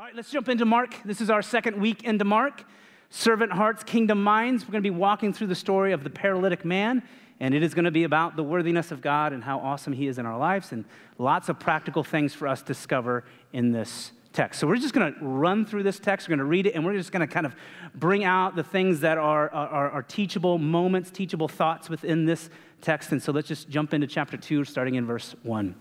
All 0.00 0.04
right, 0.04 0.14
let's 0.14 0.30
jump 0.30 0.48
into 0.48 0.64
Mark. 0.64 0.94
This 1.04 1.20
is 1.20 1.28
our 1.28 1.42
second 1.42 1.80
week 1.80 2.04
into 2.04 2.24
Mark. 2.24 2.62
Servant 3.10 3.50
Hearts, 3.50 3.82
Kingdom 3.82 4.22
Minds. 4.22 4.62
We're 4.62 4.70
going 4.70 4.84
to 4.84 4.88
be 4.88 4.96
walking 4.96 5.32
through 5.32 5.48
the 5.48 5.56
story 5.56 5.92
of 5.92 6.04
the 6.04 6.10
paralytic 6.10 6.64
man, 6.64 7.02
and 7.40 7.52
it 7.52 7.64
is 7.64 7.74
going 7.74 7.84
to 7.84 7.90
be 7.90 8.04
about 8.04 8.36
the 8.36 8.44
worthiness 8.44 8.92
of 8.92 9.00
God 9.00 9.32
and 9.32 9.42
how 9.42 9.58
awesome 9.58 9.92
He 9.92 10.06
is 10.06 10.20
in 10.20 10.24
our 10.24 10.38
lives, 10.38 10.70
and 10.70 10.84
lots 11.18 11.48
of 11.48 11.58
practical 11.58 12.04
things 12.04 12.32
for 12.32 12.46
us 12.46 12.60
to 12.60 12.66
discover 12.68 13.24
in 13.52 13.72
this 13.72 14.12
text. 14.32 14.60
So 14.60 14.68
we're 14.68 14.76
just 14.76 14.94
going 14.94 15.12
to 15.12 15.18
run 15.20 15.66
through 15.66 15.82
this 15.82 15.98
text. 15.98 16.28
We're 16.28 16.36
going 16.36 16.46
to 16.46 16.50
read 16.50 16.68
it, 16.68 16.76
and 16.76 16.84
we're 16.84 16.96
just 16.96 17.10
going 17.10 17.26
to 17.26 17.34
kind 17.34 17.44
of 17.44 17.56
bring 17.92 18.22
out 18.22 18.54
the 18.54 18.62
things 18.62 19.00
that 19.00 19.18
are, 19.18 19.52
are, 19.52 19.90
are 19.90 20.02
teachable 20.04 20.58
moments, 20.58 21.10
teachable 21.10 21.48
thoughts 21.48 21.90
within 21.90 22.24
this 22.24 22.50
text. 22.82 23.10
And 23.10 23.20
so 23.20 23.32
let's 23.32 23.48
just 23.48 23.68
jump 23.68 23.92
into 23.92 24.06
chapter 24.06 24.36
2, 24.36 24.64
starting 24.64 24.94
in 24.94 25.06
verse 25.06 25.34
1. 25.42 25.74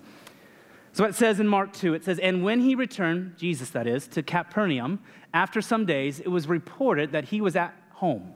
So 0.97 1.03
it 1.03 1.13
says 1.13 1.39
in 1.39 1.47
Mark 1.47 1.73
2, 1.73 1.93
it 1.93 2.03
says, 2.03 2.17
And 2.17 2.43
when 2.43 2.59
he 2.59 2.73
returned, 2.73 3.37
Jesus 3.37 3.69
that 3.69 3.85
is, 3.85 4.07
to 4.07 4.23
Capernaum, 4.23 4.97
after 5.31 5.61
some 5.61 5.85
days, 5.85 6.19
it 6.19 6.27
was 6.27 6.47
reported 6.47 7.11
that 7.11 7.25
he 7.25 7.39
was 7.39 7.55
at 7.55 7.75
home. 7.91 8.33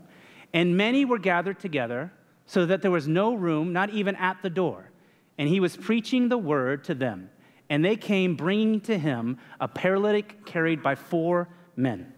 And 0.53 0.77
many 0.77 1.03
were 1.03 1.17
gathered 1.17 1.59
together, 1.59 2.13
so 2.45 2.67
that 2.67 2.83
there 2.83 2.91
was 2.91 3.07
no 3.07 3.33
room, 3.33 3.73
not 3.73 3.89
even 3.89 4.15
at 4.17 4.43
the 4.43 4.49
door. 4.51 4.91
And 5.39 5.49
he 5.49 5.59
was 5.59 5.75
preaching 5.75 6.29
the 6.29 6.37
word 6.37 6.83
to 6.83 6.93
them. 6.93 7.31
And 7.67 7.83
they 7.83 7.95
came 7.95 8.35
bringing 8.35 8.79
to 8.81 8.95
him 8.95 9.39
a 9.59 9.67
paralytic 9.67 10.45
carried 10.45 10.83
by 10.83 10.93
four 10.93 11.49
men. 11.75 12.13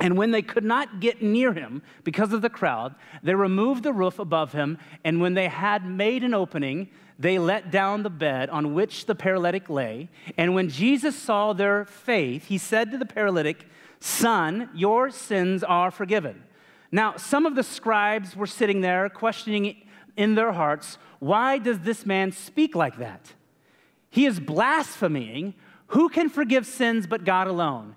And 0.00 0.16
when 0.16 0.30
they 0.30 0.42
could 0.42 0.64
not 0.64 1.00
get 1.00 1.22
near 1.22 1.52
him 1.52 1.82
because 2.04 2.32
of 2.32 2.40
the 2.40 2.50
crowd, 2.50 2.94
they 3.24 3.34
removed 3.34 3.82
the 3.82 3.92
roof 3.92 4.20
above 4.20 4.52
him. 4.52 4.78
And 5.02 5.20
when 5.20 5.34
they 5.34 5.48
had 5.48 5.84
made 5.84 6.22
an 6.22 6.34
opening, 6.34 6.88
they 7.20 7.38
let 7.38 7.70
down 7.70 8.02
the 8.02 8.10
bed 8.10 8.48
on 8.48 8.72
which 8.72 9.04
the 9.04 9.14
paralytic 9.14 9.68
lay. 9.68 10.08
And 10.38 10.54
when 10.54 10.70
Jesus 10.70 11.14
saw 11.14 11.52
their 11.52 11.84
faith, 11.84 12.46
he 12.46 12.56
said 12.56 12.90
to 12.90 12.98
the 12.98 13.04
paralytic, 13.04 13.66
Son, 14.00 14.70
your 14.74 15.10
sins 15.10 15.62
are 15.62 15.90
forgiven. 15.90 16.42
Now, 16.90 17.18
some 17.18 17.44
of 17.44 17.56
the 17.56 17.62
scribes 17.62 18.34
were 18.34 18.46
sitting 18.46 18.80
there 18.80 19.10
questioning 19.10 19.82
in 20.16 20.34
their 20.34 20.52
hearts, 20.52 20.96
Why 21.18 21.58
does 21.58 21.80
this 21.80 22.06
man 22.06 22.32
speak 22.32 22.74
like 22.74 22.96
that? 22.96 23.34
He 24.08 24.24
is 24.24 24.40
blaspheming. 24.40 25.54
Who 25.88 26.08
can 26.08 26.30
forgive 26.30 26.66
sins 26.66 27.06
but 27.06 27.24
God 27.24 27.48
alone? 27.48 27.96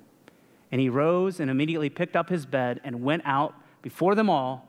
And 0.71 0.79
he 0.79 0.89
rose 0.89 1.39
and 1.39 1.51
immediately 1.51 1.89
picked 1.89 2.15
up 2.15 2.29
his 2.29 2.45
bed 2.45 2.79
and 2.83 3.03
went 3.03 3.23
out 3.25 3.55
before 3.81 4.15
them 4.15 4.29
all, 4.29 4.67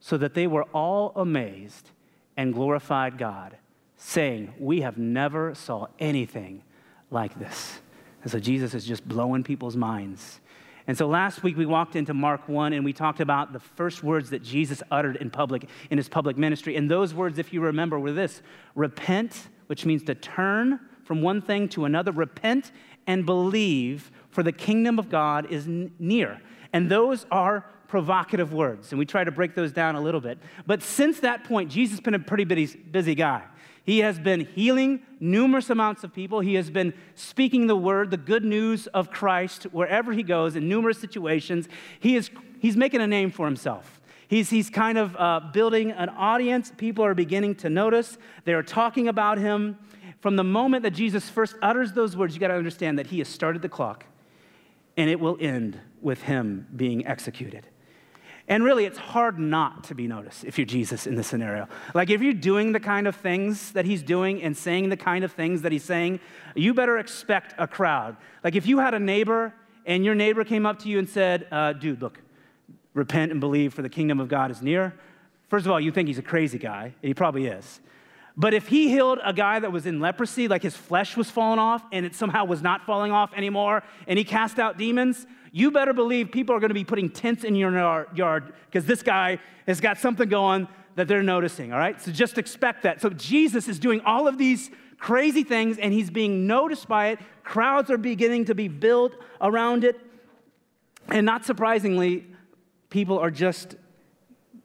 so 0.00 0.16
that 0.16 0.34
they 0.34 0.46
were 0.46 0.64
all 0.74 1.12
amazed 1.16 1.90
and 2.36 2.54
glorified 2.54 3.18
God, 3.18 3.56
saying, 3.96 4.54
We 4.58 4.80
have 4.82 4.98
never 4.98 5.54
saw 5.54 5.86
anything 5.98 6.62
like 7.10 7.38
this. 7.38 7.80
And 8.22 8.30
so 8.30 8.38
Jesus 8.38 8.74
is 8.74 8.84
just 8.84 9.06
blowing 9.06 9.42
people's 9.42 9.76
minds. 9.76 10.40
And 10.86 10.96
so 10.96 11.06
last 11.06 11.42
week 11.42 11.56
we 11.56 11.66
walked 11.66 11.96
into 11.96 12.14
Mark 12.14 12.48
1 12.48 12.72
and 12.72 12.84
we 12.84 12.94
talked 12.94 13.20
about 13.20 13.52
the 13.52 13.60
first 13.60 14.02
words 14.02 14.30
that 14.30 14.42
Jesus 14.42 14.82
uttered 14.90 15.16
in 15.16 15.30
public 15.30 15.68
in 15.90 15.98
his 15.98 16.08
public 16.08 16.38
ministry. 16.38 16.76
And 16.76 16.90
those 16.90 17.12
words, 17.12 17.38
if 17.38 17.52
you 17.52 17.60
remember, 17.60 17.98
were 17.98 18.12
this 18.12 18.40
repent, 18.74 19.48
which 19.66 19.84
means 19.84 20.02
to 20.04 20.14
turn 20.14 20.80
from 21.04 21.20
one 21.20 21.42
thing 21.42 21.68
to 21.70 21.84
another, 21.84 22.10
repent 22.10 22.72
and 23.06 23.26
believe 23.26 24.10
for 24.38 24.44
the 24.44 24.52
kingdom 24.52 25.00
of 25.00 25.08
God 25.08 25.50
is 25.50 25.66
near. 25.66 26.40
And 26.72 26.88
those 26.88 27.26
are 27.28 27.64
provocative 27.88 28.52
words, 28.52 28.92
and 28.92 28.98
we 29.00 29.04
try 29.04 29.24
to 29.24 29.32
break 29.32 29.56
those 29.56 29.72
down 29.72 29.96
a 29.96 30.00
little 30.00 30.20
bit. 30.20 30.38
But 30.64 30.80
since 30.80 31.18
that 31.18 31.42
point, 31.42 31.72
Jesus 31.72 31.94
has 31.94 32.00
been 32.00 32.14
a 32.14 32.20
pretty 32.20 32.44
busy, 32.44 32.78
busy 32.78 33.16
guy. 33.16 33.42
He 33.82 33.98
has 33.98 34.16
been 34.16 34.46
healing 34.54 35.00
numerous 35.18 35.70
amounts 35.70 36.04
of 36.04 36.14
people. 36.14 36.38
He 36.38 36.54
has 36.54 36.70
been 36.70 36.94
speaking 37.16 37.66
the 37.66 37.74
word, 37.74 38.12
the 38.12 38.16
good 38.16 38.44
news 38.44 38.86
of 38.86 39.10
Christ, 39.10 39.64
wherever 39.72 40.12
he 40.12 40.22
goes 40.22 40.54
in 40.54 40.68
numerous 40.68 41.00
situations. 41.00 41.68
He 41.98 42.14
is, 42.14 42.30
he's 42.60 42.76
making 42.76 43.00
a 43.00 43.08
name 43.08 43.32
for 43.32 43.44
himself. 43.44 44.00
He's, 44.28 44.50
he's 44.50 44.70
kind 44.70 44.98
of 44.98 45.16
uh, 45.16 45.40
building 45.52 45.90
an 45.90 46.10
audience. 46.10 46.70
People 46.76 47.04
are 47.04 47.14
beginning 47.14 47.56
to 47.56 47.68
notice. 47.68 48.18
They're 48.44 48.62
talking 48.62 49.08
about 49.08 49.38
him. 49.38 49.78
From 50.20 50.36
the 50.36 50.44
moment 50.44 50.84
that 50.84 50.92
Jesus 50.92 51.28
first 51.28 51.56
utters 51.60 51.92
those 51.92 52.16
words, 52.16 52.34
you 52.34 52.40
got 52.40 52.48
to 52.48 52.54
understand 52.54 53.00
that 53.00 53.08
he 53.08 53.18
has 53.18 53.26
started 53.26 53.62
the 53.62 53.68
clock 53.68 54.04
and 54.98 55.08
it 55.08 55.20
will 55.20 55.38
end 55.40 55.80
with 56.02 56.22
him 56.22 56.66
being 56.76 57.06
executed. 57.06 57.66
And 58.48 58.64
really, 58.64 58.84
it's 58.84 58.98
hard 58.98 59.38
not 59.38 59.84
to 59.84 59.94
be 59.94 60.08
noticed 60.08 60.44
if 60.44 60.58
you're 60.58 60.66
Jesus 60.66 61.06
in 61.06 61.14
this 61.14 61.26
scenario. 61.26 61.68
Like, 61.94 62.10
if 62.10 62.20
you're 62.20 62.32
doing 62.32 62.72
the 62.72 62.80
kind 62.80 63.06
of 63.06 63.14
things 63.14 63.72
that 63.72 63.84
he's 63.84 64.02
doing 64.02 64.42
and 64.42 64.56
saying 64.56 64.88
the 64.88 64.96
kind 64.96 65.22
of 65.22 65.32
things 65.32 65.62
that 65.62 65.70
he's 65.70 65.84
saying, 65.84 66.18
you 66.54 66.74
better 66.74 66.98
expect 66.98 67.54
a 67.58 67.68
crowd. 67.68 68.16
Like, 68.42 68.56
if 68.56 68.66
you 68.66 68.78
had 68.78 68.94
a 68.94 68.98
neighbor 68.98 69.54
and 69.86 70.04
your 70.04 70.14
neighbor 70.14 70.44
came 70.44 70.66
up 70.66 70.80
to 70.80 70.88
you 70.88 70.98
and 70.98 71.08
said, 71.08 71.46
uh, 71.52 71.74
Dude, 71.74 72.02
look, 72.02 72.20
repent 72.94 73.30
and 73.30 73.40
believe, 73.40 73.74
for 73.74 73.82
the 73.82 73.90
kingdom 73.90 74.18
of 74.18 74.28
God 74.28 74.50
is 74.50 74.62
near. 74.62 74.94
First 75.48 75.66
of 75.66 75.72
all, 75.72 75.78
you 75.78 75.92
think 75.92 76.08
he's 76.08 76.18
a 76.18 76.22
crazy 76.22 76.58
guy, 76.58 76.84
and 76.84 76.94
he 77.08 77.14
probably 77.14 77.46
is. 77.46 77.80
But 78.38 78.54
if 78.54 78.68
he 78.68 78.88
healed 78.88 79.18
a 79.24 79.32
guy 79.32 79.58
that 79.58 79.72
was 79.72 79.84
in 79.84 79.98
leprosy, 79.98 80.46
like 80.46 80.62
his 80.62 80.76
flesh 80.76 81.16
was 81.16 81.28
falling 81.28 81.58
off 81.58 81.82
and 81.90 82.06
it 82.06 82.14
somehow 82.14 82.44
was 82.44 82.62
not 82.62 82.86
falling 82.86 83.10
off 83.10 83.34
anymore, 83.34 83.82
and 84.06 84.16
he 84.16 84.24
cast 84.24 84.60
out 84.60 84.78
demons, 84.78 85.26
you 85.50 85.72
better 85.72 85.92
believe 85.92 86.30
people 86.30 86.54
are 86.54 86.60
going 86.60 86.70
to 86.70 86.74
be 86.74 86.84
putting 86.84 87.10
tents 87.10 87.42
in 87.42 87.56
your 87.56 88.06
yard 88.14 88.52
because 88.66 88.86
this 88.86 89.02
guy 89.02 89.40
has 89.66 89.80
got 89.80 89.98
something 89.98 90.28
going 90.28 90.68
that 90.94 91.08
they're 91.08 91.22
noticing, 91.22 91.72
all 91.72 91.80
right? 91.80 92.00
So 92.00 92.12
just 92.12 92.38
expect 92.38 92.84
that. 92.84 93.00
So 93.00 93.10
Jesus 93.10 93.66
is 93.66 93.80
doing 93.80 94.00
all 94.02 94.28
of 94.28 94.38
these 94.38 94.70
crazy 94.98 95.42
things 95.42 95.76
and 95.76 95.92
he's 95.92 96.10
being 96.10 96.46
noticed 96.46 96.86
by 96.86 97.08
it. 97.08 97.18
Crowds 97.42 97.90
are 97.90 97.98
beginning 97.98 98.44
to 98.44 98.54
be 98.54 98.68
built 98.68 99.16
around 99.40 99.82
it. 99.82 99.98
And 101.08 101.26
not 101.26 101.44
surprisingly, 101.44 102.26
people 102.88 103.18
are 103.18 103.32
just 103.32 103.74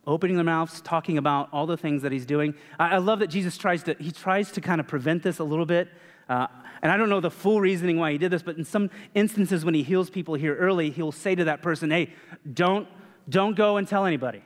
opening 0.05 0.35
their 0.35 0.45
mouths, 0.45 0.81
talking 0.81 1.17
about 1.17 1.49
all 1.51 1.65
the 1.65 1.77
things 1.77 2.01
that 2.01 2.11
he's 2.11 2.25
doing. 2.25 2.53
I, 2.79 2.95
I 2.95 2.97
love 2.97 3.19
that 3.19 3.27
Jesus 3.27 3.57
tries 3.57 3.83
to, 3.83 3.95
he 3.99 4.11
tries 4.11 4.51
to 4.51 4.61
kind 4.61 4.79
of 4.79 4.87
prevent 4.87 5.23
this 5.23 5.39
a 5.39 5.43
little 5.43 5.65
bit. 5.65 5.89
Uh, 6.27 6.47
and 6.81 6.91
I 6.91 6.97
don't 6.97 7.09
know 7.09 7.21
the 7.21 7.31
full 7.31 7.61
reasoning 7.61 7.97
why 7.97 8.11
he 8.11 8.17
did 8.17 8.31
this, 8.31 8.43
but 8.43 8.57
in 8.57 8.65
some 8.65 8.89
instances 9.13 9.63
when 9.63 9.73
he 9.73 9.83
heals 9.83 10.09
people 10.09 10.35
here 10.35 10.55
early, 10.55 10.89
he'll 10.89 11.11
say 11.11 11.35
to 11.35 11.45
that 11.45 11.61
person, 11.61 11.91
hey, 11.91 12.13
don't, 12.51 12.87
don't 13.29 13.55
go 13.55 13.77
and 13.77 13.87
tell 13.87 14.05
anybody. 14.05 14.43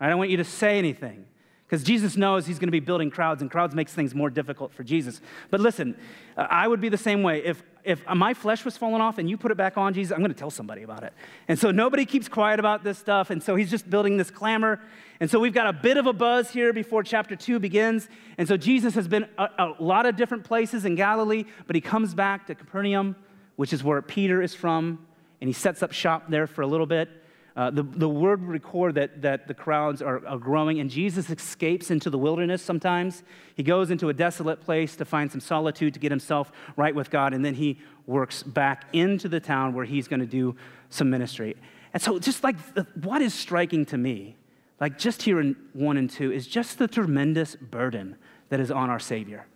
I 0.00 0.08
don't 0.08 0.18
want 0.18 0.30
you 0.30 0.38
to 0.38 0.44
say 0.44 0.78
anything. 0.78 1.26
Because 1.66 1.82
Jesus 1.82 2.16
knows 2.16 2.46
he's 2.46 2.58
going 2.58 2.68
to 2.68 2.72
be 2.72 2.80
building 2.80 3.10
crowds, 3.10 3.40
and 3.40 3.50
crowds 3.50 3.74
makes 3.74 3.92
things 3.94 4.14
more 4.14 4.28
difficult 4.28 4.72
for 4.72 4.84
Jesus. 4.84 5.20
But 5.50 5.60
listen, 5.60 5.96
I 6.36 6.68
would 6.68 6.80
be 6.80 6.90
the 6.90 6.98
same 6.98 7.22
way. 7.22 7.42
If, 7.42 7.62
if 7.84 8.06
my 8.14 8.34
flesh 8.34 8.66
was 8.66 8.76
falling 8.76 9.00
off 9.00 9.16
and 9.16 9.30
you 9.30 9.38
put 9.38 9.50
it 9.50 9.56
back 9.56 9.78
on, 9.78 9.94
Jesus, 9.94 10.12
I'm 10.12 10.20
going 10.20 10.32
to 10.32 10.38
tell 10.38 10.50
somebody 10.50 10.82
about 10.82 11.04
it. 11.04 11.14
And 11.48 11.58
so 11.58 11.70
nobody 11.70 12.04
keeps 12.04 12.28
quiet 12.28 12.60
about 12.60 12.84
this 12.84 12.98
stuff. 12.98 13.30
And 13.30 13.42
so 13.42 13.56
he's 13.56 13.70
just 13.70 13.88
building 13.88 14.18
this 14.18 14.30
clamor. 14.30 14.78
And 15.20 15.30
so 15.30 15.40
we've 15.40 15.54
got 15.54 15.66
a 15.66 15.72
bit 15.72 15.96
of 15.96 16.06
a 16.06 16.12
buzz 16.12 16.50
here 16.50 16.72
before 16.74 17.02
chapter 17.02 17.34
two 17.34 17.58
begins. 17.58 18.08
And 18.36 18.46
so 18.46 18.58
Jesus 18.58 18.94
has 18.94 19.08
been 19.08 19.26
a, 19.38 19.48
a 19.58 19.74
lot 19.78 20.04
of 20.04 20.16
different 20.16 20.44
places 20.44 20.84
in 20.84 20.96
Galilee, 20.96 21.44
but 21.66 21.74
he 21.74 21.80
comes 21.80 22.14
back 22.14 22.46
to 22.48 22.54
Capernaum, 22.54 23.16
which 23.56 23.72
is 23.72 23.82
where 23.82 24.02
Peter 24.02 24.42
is 24.42 24.54
from, 24.54 25.06
and 25.40 25.48
he 25.48 25.54
sets 25.54 25.82
up 25.82 25.92
shop 25.92 26.24
there 26.28 26.46
for 26.46 26.60
a 26.60 26.66
little 26.66 26.86
bit. 26.86 27.08
Uh, 27.56 27.70
the, 27.70 27.84
the 27.84 28.08
word 28.08 28.42
record 28.42 28.96
that, 28.96 29.22
that 29.22 29.46
the 29.46 29.54
crowds 29.54 30.02
are, 30.02 30.26
are 30.26 30.38
growing, 30.38 30.80
and 30.80 30.90
Jesus 30.90 31.30
escapes 31.30 31.88
into 31.88 32.10
the 32.10 32.18
wilderness 32.18 32.60
sometimes. 32.62 33.22
He 33.54 33.62
goes 33.62 33.92
into 33.92 34.08
a 34.08 34.12
desolate 34.12 34.60
place 34.60 34.96
to 34.96 35.04
find 35.04 35.30
some 35.30 35.40
solitude 35.40 35.94
to 35.94 36.00
get 36.00 36.10
himself 36.10 36.50
right 36.76 36.92
with 36.94 37.10
God, 37.10 37.32
and 37.32 37.44
then 37.44 37.54
he 37.54 37.78
works 38.06 38.42
back 38.42 38.86
into 38.92 39.28
the 39.28 39.38
town 39.38 39.72
where 39.72 39.84
he's 39.84 40.08
going 40.08 40.20
to 40.20 40.26
do 40.26 40.56
some 40.88 41.08
ministry. 41.10 41.54
And 41.92 42.02
so, 42.02 42.18
just 42.18 42.42
like 42.42 42.56
what 42.96 43.22
is 43.22 43.32
striking 43.32 43.86
to 43.86 43.96
me, 43.96 44.36
like 44.80 44.98
just 44.98 45.22
here 45.22 45.38
in 45.38 45.54
one 45.74 45.96
and 45.96 46.10
two, 46.10 46.32
is 46.32 46.48
just 46.48 46.78
the 46.78 46.88
tremendous 46.88 47.54
burden 47.54 48.16
that 48.48 48.58
is 48.58 48.72
on 48.72 48.90
our 48.90 48.98
Savior. 48.98 49.46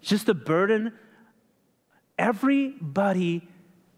Just 0.00 0.26
the 0.26 0.34
burden. 0.34 0.92
Everybody 2.16 3.48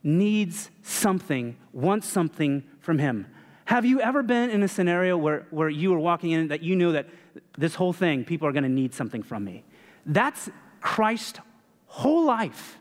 needs 0.03 0.71
something, 0.83 1.57
wants 1.73 2.09
something 2.09 2.63
from 2.81 2.99
Him. 2.99 3.27
Have 3.65 3.85
you 3.85 4.01
ever 4.01 4.23
been 4.23 4.51
in 4.51 4.63
a 4.63 4.69
scenario 4.69 5.17
where, 5.17 5.47
where 5.51 5.69
you 5.69 5.93
were 5.93 5.99
walking 5.99 6.33
in 6.33 6.49
that 6.49 6.63
you 6.63 6.77
knew 6.77 6.93
that 6.93 7.09
this 7.57 7.75
whole 7.75 7.93
thing, 7.93 8.25
people 8.25 8.47
are 8.49 8.53
going 8.53 8.65
to 8.65 8.69
need 8.69 8.93
something 8.95 9.23
from 9.23 9.45
me? 9.45 9.65
That's 10.05 10.51
Christ's 10.81 11.41
whole 11.87 12.25
life. 12.25 12.79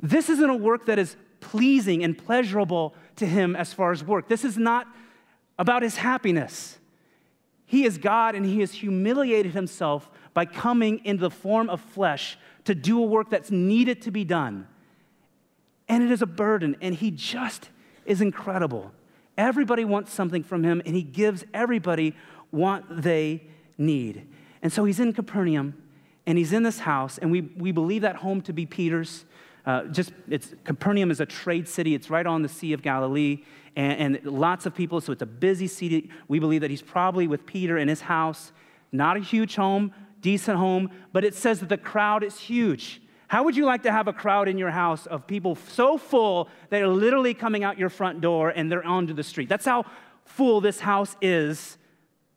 This 0.00 0.28
isn't 0.28 0.48
a 0.48 0.56
work 0.56 0.86
that 0.86 0.98
is 0.98 1.16
pleasing 1.40 2.04
and 2.04 2.16
pleasurable 2.16 2.94
to 3.16 3.26
him 3.26 3.56
as 3.56 3.72
far 3.72 3.92
as 3.92 4.04
work. 4.04 4.28
This 4.28 4.44
is 4.44 4.56
not 4.56 4.86
about 5.58 5.82
his 5.82 5.96
happiness. 5.96 6.78
He 7.64 7.84
is 7.84 7.98
God 7.98 8.34
and 8.34 8.46
he 8.46 8.60
has 8.60 8.72
humiliated 8.72 9.52
himself 9.52 10.10
by 10.34 10.44
coming 10.44 10.98
in 11.04 11.16
the 11.16 11.30
form 11.30 11.68
of 11.70 11.80
flesh 11.80 12.38
to 12.64 12.74
do 12.74 13.02
a 13.02 13.06
work 13.06 13.30
that's 13.30 13.50
needed 13.50 14.02
to 14.02 14.10
be 14.10 14.24
done. 14.24 14.68
And 15.88 16.02
it 16.02 16.10
is 16.10 16.20
a 16.20 16.26
burden, 16.26 16.76
and 16.80 16.94
he 16.94 17.10
just 17.10 17.70
is 18.04 18.20
incredible. 18.20 18.92
Everybody 19.36 19.84
wants 19.84 20.12
something 20.12 20.42
from 20.42 20.64
him, 20.64 20.82
and 20.86 20.94
he 20.94 21.02
gives 21.02 21.44
everybody 21.52 22.14
what 22.50 22.84
they 22.88 23.42
need. 23.76 24.26
And 24.62 24.72
so 24.72 24.84
he's 24.84 25.00
in 25.00 25.12
Capernaum, 25.12 25.74
and 26.26 26.38
he's 26.38 26.52
in 26.52 26.62
this 26.62 26.80
house, 26.80 27.18
and 27.18 27.30
we, 27.30 27.42
we 27.56 27.72
believe 27.72 28.02
that 28.02 28.16
home 28.16 28.40
to 28.42 28.52
be 28.52 28.66
Peter's. 28.66 29.24
Uh, 29.64 29.84
just 29.84 30.12
it's 30.28 30.54
Capernaum 30.64 31.10
is 31.10 31.20
a 31.20 31.26
trade 31.26 31.68
city. 31.68 31.94
It's 31.94 32.08
right 32.08 32.26
on 32.26 32.42
the 32.42 32.48
Sea 32.48 32.72
of 32.72 32.82
Galilee, 32.82 33.42
and, 33.74 34.16
and 34.16 34.24
lots 34.24 34.64
of 34.64 34.74
people. 34.74 35.00
So 35.00 35.12
it's 35.12 35.22
a 35.22 35.26
busy 35.26 35.66
city. 35.66 36.10
We 36.28 36.38
believe 36.38 36.62
that 36.62 36.70
he's 36.70 36.82
probably 36.82 37.26
with 37.26 37.46
Peter 37.46 37.76
in 37.76 37.88
his 37.88 38.02
house. 38.02 38.52
Not 38.92 39.16
a 39.16 39.20
huge 39.20 39.56
home, 39.56 39.92
decent 40.20 40.56
home, 40.56 40.90
but 41.12 41.24
it 41.24 41.34
says 41.34 41.60
that 41.60 41.68
the 41.68 41.76
crowd 41.76 42.24
is 42.24 42.38
huge. 42.38 43.02
How 43.28 43.42
would 43.42 43.56
you 43.56 43.64
like 43.64 43.82
to 43.82 43.92
have 43.92 44.06
a 44.06 44.12
crowd 44.12 44.48
in 44.48 44.56
your 44.56 44.70
house 44.70 45.06
of 45.06 45.26
people 45.26 45.56
so 45.56 45.98
full 45.98 46.48
that 46.70 46.80
are 46.80 46.88
literally 46.88 47.34
coming 47.34 47.64
out 47.64 47.78
your 47.78 47.88
front 47.88 48.20
door 48.20 48.50
and 48.50 48.70
they're 48.70 48.86
onto 48.86 49.12
the 49.12 49.24
street? 49.24 49.48
That's 49.48 49.64
how 49.64 49.84
full 50.24 50.60
this 50.60 50.80
house 50.80 51.16
is. 51.20 51.78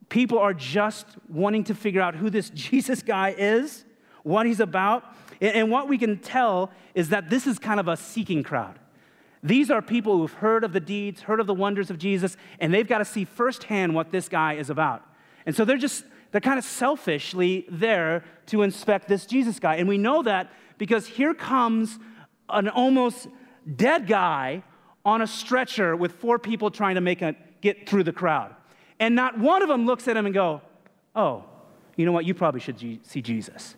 People 0.09 0.39
are 0.39 0.53
just 0.53 1.05
wanting 1.27 1.63
to 1.65 1.75
figure 1.75 2.01
out 2.01 2.15
who 2.15 2.29
this 2.29 2.49
Jesus 2.53 3.03
guy 3.03 3.35
is, 3.37 3.85
what 4.23 4.45
he's 4.45 4.59
about. 4.59 5.03
And 5.41 5.71
what 5.71 5.87
we 5.87 5.97
can 5.97 6.17
tell 6.17 6.71
is 6.95 7.09
that 7.09 7.29
this 7.29 7.47
is 7.47 7.59
kind 7.59 7.79
of 7.79 7.87
a 7.87 7.95
seeking 7.95 8.43
crowd. 8.43 8.79
These 9.41 9.71
are 9.71 9.81
people 9.81 10.17
who've 10.17 10.33
heard 10.33 10.63
of 10.63 10.73
the 10.73 10.81
deeds, 10.81 11.21
heard 11.21 11.39
of 11.39 11.47
the 11.47 11.53
wonders 11.53 11.89
of 11.89 11.97
Jesus, 11.97 12.35
and 12.59 12.73
they've 12.73 12.87
got 12.87 12.97
to 12.97 13.05
see 13.05 13.23
firsthand 13.23 13.95
what 13.95 14.11
this 14.11 14.27
guy 14.27 14.55
is 14.55 14.69
about. 14.69 15.03
And 15.45 15.55
so 15.55 15.63
they're 15.63 15.77
just, 15.77 16.03
they're 16.31 16.41
kind 16.41 16.59
of 16.59 16.65
selfishly 16.65 17.65
there 17.69 18.25
to 18.47 18.63
inspect 18.63 19.07
this 19.07 19.25
Jesus 19.25 19.59
guy. 19.59 19.75
And 19.75 19.87
we 19.87 19.97
know 19.97 20.23
that 20.23 20.51
because 20.79 21.05
here 21.05 21.35
comes 21.35 21.99
an 22.49 22.67
almost 22.67 23.27
dead 23.75 24.07
guy 24.07 24.63
on 25.05 25.21
a 25.21 25.27
stretcher 25.27 25.95
with 25.95 26.13
four 26.13 26.39
people 26.39 26.71
trying 26.71 26.95
to 26.95 27.01
make 27.01 27.21
get 27.61 27.87
through 27.87 28.03
the 28.03 28.13
crowd. 28.13 28.55
And 28.99 29.15
not 29.15 29.37
one 29.37 29.61
of 29.61 29.69
them 29.69 29.85
looks 29.85 30.07
at 30.07 30.17
him 30.17 30.25
and 30.25 30.33
go, 30.33 30.61
oh, 31.15 31.43
you 31.95 32.05
know 32.05 32.11
what, 32.11 32.25
you 32.25 32.33
probably 32.33 32.61
should 32.61 32.79
see 32.79 33.21
Jesus. 33.21 33.75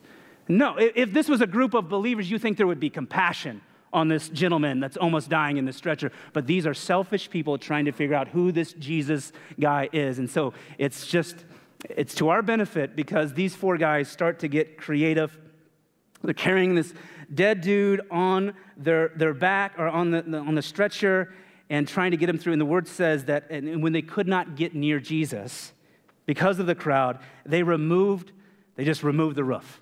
No, 0.48 0.76
if 0.78 1.12
this 1.12 1.28
was 1.28 1.40
a 1.40 1.46
group 1.46 1.74
of 1.74 1.88
believers, 1.88 2.30
you 2.30 2.38
think 2.38 2.56
there 2.56 2.66
would 2.66 2.80
be 2.80 2.90
compassion 2.90 3.60
on 3.92 4.08
this 4.08 4.28
gentleman 4.28 4.80
that's 4.80 4.96
almost 4.96 5.28
dying 5.28 5.58
in 5.58 5.64
the 5.64 5.72
stretcher. 5.72 6.10
But 6.32 6.46
these 6.46 6.66
are 6.66 6.74
selfish 6.74 7.28
people 7.28 7.58
trying 7.58 7.84
to 7.84 7.92
figure 7.92 8.14
out 8.14 8.28
who 8.28 8.50
this 8.52 8.72
Jesus 8.74 9.32
guy 9.60 9.88
is. 9.92 10.18
And 10.18 10.30
so 10.30 10.54
it's 10.78 11.06
just, 11.06 11.44
it's 11.90 12.14
to 12.16 12.30
our 12.30 12.42
benefit 12.42 12.96
because 12.96 13.34
these 13.34 13.54
four 13.54 13.76
guys 13.76 14.08
start 14.08 14.38
to 14.40 14.48
get 14.48 14.78
creative 14.78 15.36
they're 16.22 16.34
carrying 16.34 16.74
this 16.74 16.94
dead 17.32 17.60
dude 17.60 18.02
on 18.10 18.54
their, 18.76 19.08
their 19.16 19.34
back 19.34 19.74
or 19.78 19.88
on 19.88 20.10
the, 20.10 20.38
on 20.38 20.54
the 20.54 20.62
stretcher 20.62 21.32
and 21.70 21.88
trying 21.88 22.10
to 22.10 22.16
get 22.16 22.28
him 22.28 22.38
through. 22.38 22.52
And 22.52 22.60
the 22.60 22.66
word 22.66 22.86
says 22.86 23.24
that 23.26 23.50
and 23.50 23.82
when 23.82 23.92
they 23.92 24.02
could 24.02 24.28
not 24.28 24.56
get 24.56 24.74
near 24.74 25.00
Jesus 25.00 25.72
because 26.26 26.58
of 26.58 26.66
the 26.66 26.74
crowd, 26.74 27.18
they 27.46 27.62
removed, 27.62 28.32
they 28.76 28.84
just 28.84 29.02
removed 29.02 29.36
the 29.36 29.44
roof. 29.44 29.80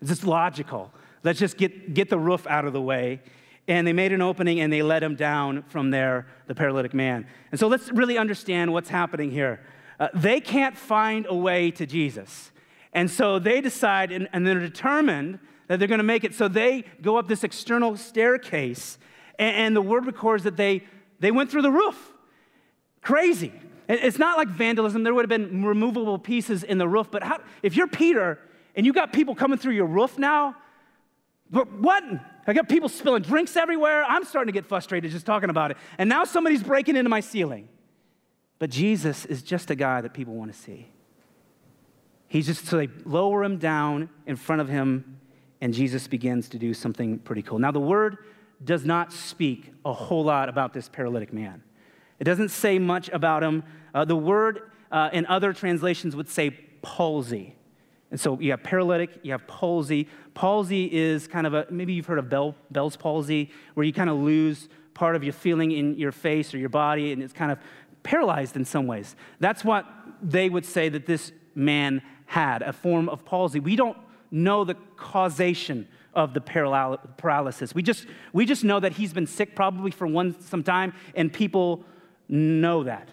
It's 0.00 0.10
just 0.10 0.24
logical. 0.24 0.92
Let's 1.24 1.38
just 1.38 1.56
get, 1.56 1.94
get 1.94 2.08
the 2.08 2.18
roof 2.18 2.46
out 2.46 2.64
of 2.64 2.72
the 2.72 2.80
way. 2.80 3.20
And 3.66 3.86
they 3.86 3.92
made 3.92 4.12
an 4.12 4.22
opening 4.22 4.60
and 4.60 4.72
they 4.72 4.82
let 4.82 5.02
him 5.02 5.14
down 5.14 5.62
from 5.68 5.90
there, 5.90 6.26
the 6.46 6.54
paralytic 6.54 6.94
man. 6.94 7.26
And 7.50 7.60
so 7.60 7.68
let's 7.68 7.90
really 7.90 8.16
understand 8.16 8.72
what's 8.72 8.88
happening 8.88 9.30
here. 9.30 9.60
Uh, 10.00 10.08
they 10.14 10.40
can't 10.40 10.76
find 10.76 11.26
a 11.28 11.34
way 11.34 11.70
to 11.72 11.84
Jesus. 11.84 12.50
And 12.92 13.10
so 13.10 13.38
they 13.38 13.60
decide 13.60 14.10
and, 14.10 14.28
and 14.32 14.46
they're 14.46 14.58
determined 14.58 15.38
that 15.68 15.78
they're 15.78 15.88
going 15.88 15.98
to 15.98 16.04
make 16.04 16.24
it. 16.24 16.34
So 16.34 16.48
they 16.48 16.84
go 17.00 17.16
up 17.16 17.28
this 17.28 17.44
external 17.44 17.96
staircase, 17.96 18.98
and, 19.38 19.56
and 19.56 19.76
the 19.76 19.82
word 19.82 20.06
records 20.06 20.44
that 20.44 20.56
they, 20.56 20.82
they 21.20 21.30
went 21.30 21.50
through 21.50 21.62
the 21.62 21.70
roof. 21.70 22.12
Crazy. 23.00 23.52
It's 23.88 24.18
not 24.18 24.36
like 24.36 24.48
vandalism. 24.48 25.02
There 25.02 25.14
would 25.14 25.30
have 25.30 25.40
been 25.40 25.64
removable 25.64 26.18
pieces 26.18 26.62
in 26.62 26.78
the 26.78 26.88
roof, 26.88 27.10
but 27.10 27.22
how, 27.22 27.38
if 27.62 27.76
you're 27.76 27.86
Peter 27.86 28.38
and 28.74 28.84
you 28.84 28.92
got 28.92 29.12
people 29.12 29.34
coming 29.34 29.58
through 29.58 29.74
your 29.74 29.86
roof 29.86 30.18
now, 30.18 30.56
what? 31.50 32.04
I 32.46 32.52
got 32.52 32.68
people 32.68 32.88
spilling 32.90 33.22
drinks 33.22 33.56
everywhere. 33.56 34.04
I'm 34.04 34.24
starting 34.24 34.52
to 34.52 34.58
get 34.58 34.66
frustrated 34.66 35.10
just 35.10 35.24
talking 35.24 35.48
about 35.48 35.70
it. 35.70 35.78
And 35.96 36.08
now 36.08 36.24
somebody's 36.24 36.62
breaking 36.62 36.96
into 36.96 37.08
my 37.08 37.20
ceiling. 37.20 37.68
But 38.58 38.70
Jesus 38.70 39.24
is 39.24 39.42
just 39.42 39.70
a 39.70 39.74
guy 39.74 40.00
that 40.00 40.12
people 40.12 40.34
want 40.34 40.52
to 40.52 40.58
see. 40.58 40.88
He's 42.26 42.46
just, 42.46 42.66
so 42.66 42.76
they 42.76 42.88
lower 43.04 43.42
him 43.42 43.56
down 43.56 44.10
in 44.26 44.36
front 44.36 44.60
of 44.60 44.68
him 44.68 45.18
and 45.60 45.74
Jesus 45.74 46.06
begins 46.06 46.48
to 46.50 46.58
do 46.58 46.72
something 46.74 47.18
pretty 47.18 47.42
cool. 47.42 47.58
Now, 47.58 47.70
the 47.70 47.80
word 47.80 48.18
does 48.64 48.84
not 48.84 49.12
speak 49.12 49.72
a 49.84 49.92
whole 49.92 50.24
lot 50.24 50.48
about 50.48 50.72
this 50.72 50.88
paralytic 50.88 51.32
man. 51.32 51.62
It 52.18 52.24
doesn't 52.24 52.50
say 52.50 52.78
much 52.78 53.08
about 53.10 53.42
him. 53.42 53.62
Uh, 53.94 54.04
the 54.04 54.16
word 54.16 54.70
uh, 54.90 55.10
in 55.12 55.26
other 55.26 55.52
translations 55.52 56.16
would 56.16 56.28
say 56.28 56.50
palsy. 56.82 57.54
And 58.10 58.18
so 58.18 58.40
you 58.40 58.50
have 58.52 58.62
paralytic, 58.62 59.20
you 59.22 59.32
have 59.32 59.46
palsy. 59.46 60.08
Palsy 60.34 60.86
is 60.92 61.28
kind 61.28 61.46
of 61.46 61.54
a, 61.54 61.66
maybe 61.70 61.92
you've 61.92 62.06
heard 62.06 62.18
of 62.18 62.28
Bell, 62.28 62.54
Bell's 62.70 62.96
palsy, 62.96 63.50
where 63.74 63.84
you 63.84 63.92
kind 63.92 64.08
of 64.08 64.16
lose 64.16 64.68
part 64.94 65.14
of 65.14 65.22
your 65.22 65.32
feeling 65.32 65.72
in 65.72 65.96
your 65.96 66.10
face 66.10 66.54
or 66.54 66.58
your 66.58 66.70
body, 66.70 67.12
and 67.12 67.22
it's 67.22 67.32
kind 67.32 67.52
of 67.52 67.58
paralyzed 68.02 68.56
in 68.56 68.64
some 68.64 68.86
ways. 68.86 69.14
That's 69.38 69.62
what 69.64 69.86
they 70.22 70.48
would 70.48 70.64
say 70.64 70.88
that 70.88 71.06
this 71.06 71.32
man 71.54 72.02
had, 72.26 72.62
a 72.62 72.72
form 72.72 73.08
of 73.08 73.24
palsy. 73.24 73.60
We 73.60 73.76
don't 73.76 73.96
know 74.30 74.64
the 74.64 74.74
causation 74.96 75.88
of 76.14 76.34
the 76.34 76.40
paralysis. 76.40 77.74
We 77.74 77.82
just, 77.82 78.06
we 78.32 78.44
just 78.44 78.64
know 78.64 78.80
that 78.80 78.92
he's 78.92 79.12
been 79.12 79.26
sick 79.26 79.54
probably 79.54 79.90
for 79.90 80.06
one, 80.06 80.40
some 80.40 80.62
time, 80.62 80.94
and 81.14 81.32
people 81.32 81.84
know 82.28 82.84
that. 82.84 83.08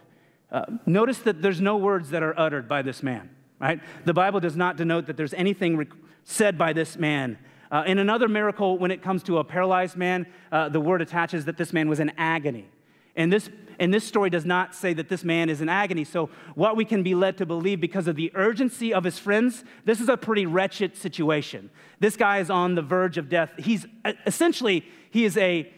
Uh, 0.52 0.66
notice 0.86 1.20
that 1.20 1.42
there's 1.42 1.62
no 1.62 1.78
words 1.78 2.10
that 2.12 2.24
are 2.24 2.38
uttered 2.40 2.68
by 2.68 2.82
this 2.82 3.04
man, 3.04 3.30
right? 3.60 3.80
The 4.06 4.14
Bible 4.14 4.40
does 4.40 4.56
not 4.56 4.78
denote 4.78 5.08
that 5.08 5.18
there's 5.18 5.34
anything 5.34 5.86
said 6.24 6.58
by 6.58 6.74
this 6.74 6.98
man. 6.98 7.38
Uh, 7.72 7.84
in 7.86 7.98
another 7.98 8.28
miracle, 8.28 8.78
when 8.78 8.92
it 8.92 9.02
comes 9.02 9.24
to 9.24 9.40
a 9.40 9.44
paralyzed 9.44 9.96
man, 9.96 10.26
uh, 10.52 10.70
the 10.70 10.80
word 10.80 11.02
attaches 11.02 11.46
that 11.46 11.58
this 11.58 11.74
man 11.74 11.90
was 11.90 12.00
in 12.00 12.12
agony. 12.18 12.68
And 13.16 13.32
this, 13.32 13.50
and 13.80 13.94
this 13.94 14.04
story 14.04 14.30
does 14.30 14.46
not 14.46 14.74
say 14.74 14.94
that 14.94 15.10
this 15.10 15.24
man 15.24 15.50
is 15.50 15.62
in 15.62 15.70
agony. 15.70 16.04
So, 16.04 16.30
what 16.56 16.76
we 16.76 16.86
can 16.86 17.04
be 17.04 17.16
led 17.16 17.38
to 17.38 17.46
believe 17.46 17.82
because 17.82 18.08
of 18.08 18.16
the 18.16 18.32
urgency 18.36 18.94
of 18.94 19.04
his 19.04 19.20
friends, 19.20 19.64
this 19.84 20.00
is 20.00 20.10
a 20.10 20.18
pretty 20.18 20.46
wretched 20.46 20.96
situation. 20.96 21.70
This 22.00 22.16
guy 22.16 22.40
is 22.40 22.50
on 22.50 22.76
the 22.76 22.82
verge 22.82 23.18
of 23.18 23.30
death. 23.30 23.52
He's 23.58 23.86
uh, 24.04 24.14
essentially, 24.26 24.86
he 25.10 25.26
is 25.26 25.38
a, 25.38 25.72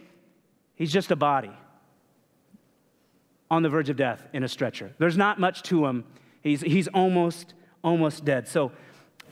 he's 0.74 0.92
just 0.92 1.10
a 1.10 1.16
body 1.16 1.52
on 3.50 3.62
the 3.62 3.68
verge 3.68 3.88
of 3.88 3.96
death 3.96 4.26
in 4.32 4.42
a 4.42 4.48
stretcher. 4.48 4.92
There's 4.98 5.16
not 5.16 5.40
much 5.40 5.62
to 5.64 5.86
him. 5.86 6.04
He's, 6.42 6.60
he's 6.60 6.88
almost, 6.88 7.54
almost 7.82 8.24
dead. 8.24 8.48
So, 8.48 8.72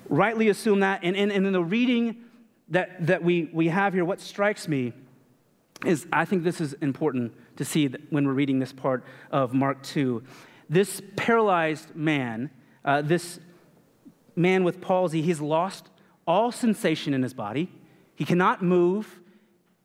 rightly 0.08 0.48
assume 0.48 0.80
that. 0.80 1.00
And, 1.02 1.16
and, 1.16 1.30
and 1.30 1.46
in 1.46 1.52
the 1.52 1.62
reading 1.62 2.24
that, 2.68 3.06
that 3.06 3.22
we, 3.22 3.50
we 3.52 3.68
have 3.68 3.92
here, 3.92 4.04
what 4.04 4.20
strikes 4.20 4.66
me 4.68 4.92
is 5.84 6.06
I 6.12 6.24
think 6.24 6.42
this 6.42 6.60
is 6.60 6.72
important 6.74 7.32
to 7.56 7.64
see 7.64 7.88
when 8.10 8.26
we're 8.26 8.32
reading 8.32 8.58
this 8.58 8.72
part 8.72 9.04
of 9.30 9.52
Mark 9.52 9.82
2. 9.82 10.22
This 10.68 11.00
paralyzed 11.16 11.94
man, 11.94 12.50
uh, 12.84 13.02
this 13.02 13.38
man 14.34 14.64
with 14.64 14.80
palsy, 14.80 15.22
he's 15.22 15.40
lost 15.40 15.88
all 16.26 16.52
sensation 16.52 17.14
in 17.14 17.22
his 17.22 17.34
body. 17.34 17.70
He 18.14 18.24
cannot 18.24 18.62
move. 18.62 19.20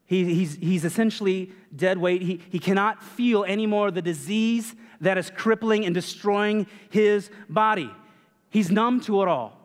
He, 0.06 0.34
he's, 0.34 0.56
he's 0.56 0.84
essentially 0.84 1.51
dead 1.75 1.98
weight. 1.98 2.22
He, 2.22 2.42
he 2.50 2.60
cannot 2.60 3.04
feel 3.04 3.44
anymore 3.44 3.92
the 3.92 4.01
disease 4.01 4.75
that 5.00 5.18
is 5.18 5.32
crippling 5.36 5.86
and 5.86 5.94
destroying 5.94 6.68
his 6.90 7.30
body. 7.50 7.92
He's 8.50 8.70
numb 8.70 9.01
to 9.01 9.22
it 9.22 9.28
all. 9.28 9.58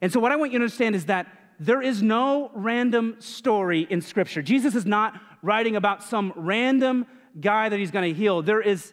And 0.00 0.12
so, 0.12 0.20
what 0.20 0.32
I 0.32 0.36
want 0.36 0.52
you 0.52 0.58
to 0.58 0.64
understand 0.64 0.94
is 0.94 1.06
that 1.06 1.26
there 1.58 1.82
is 1.82 2.02
no 2.02 2.50
random 2.54 3.16
story 3.20 3.86
in 3.88 4.00
Scripture. 4.00 4.42
Jesus 4.42 4.74
is 4.74 4.86
not 4.86 5.20
writing 5.42 5.76
about 5.76 6.02
some 6.02 6.32
random 6.34 7.06
guy 7.40 7.68
that 7.68 7.78
he's 7.78 7.90
going 7.90 8.12
to 8.12 8.18
heal, 8.18 8.42
there 8.42 8.60
is 8.60 8.92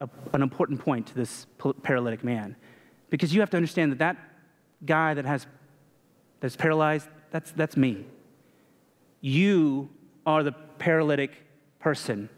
a, 0.00 0.08
an 0.32 0.42
important 0.42 0.80
point 0.80 1.06
to 1.08 1.14
this 1.14 1.46
paralytic 1.82 2.24
man. 2.24 2.56
Because 3.10 3.34
you 3.34 3.40
have 3.40 3.50
to 3.50 3.56
understand 3.56 3.92
that 3.92 3.98
that 3.98 4.16
guy 4.84 5.14
that 5.14 5.24
has 5.24 5.46
that's 6.42 6.56
paralyzed, 6.56 7.08
that's, 7.30 7.52
that's 7.52 7.76
me. 7.76 8.04
You 9.20 9.90
are 10.26 10.42
the 10.42 10.50
paralytic 10.50 11.30
person. 11.78 12.28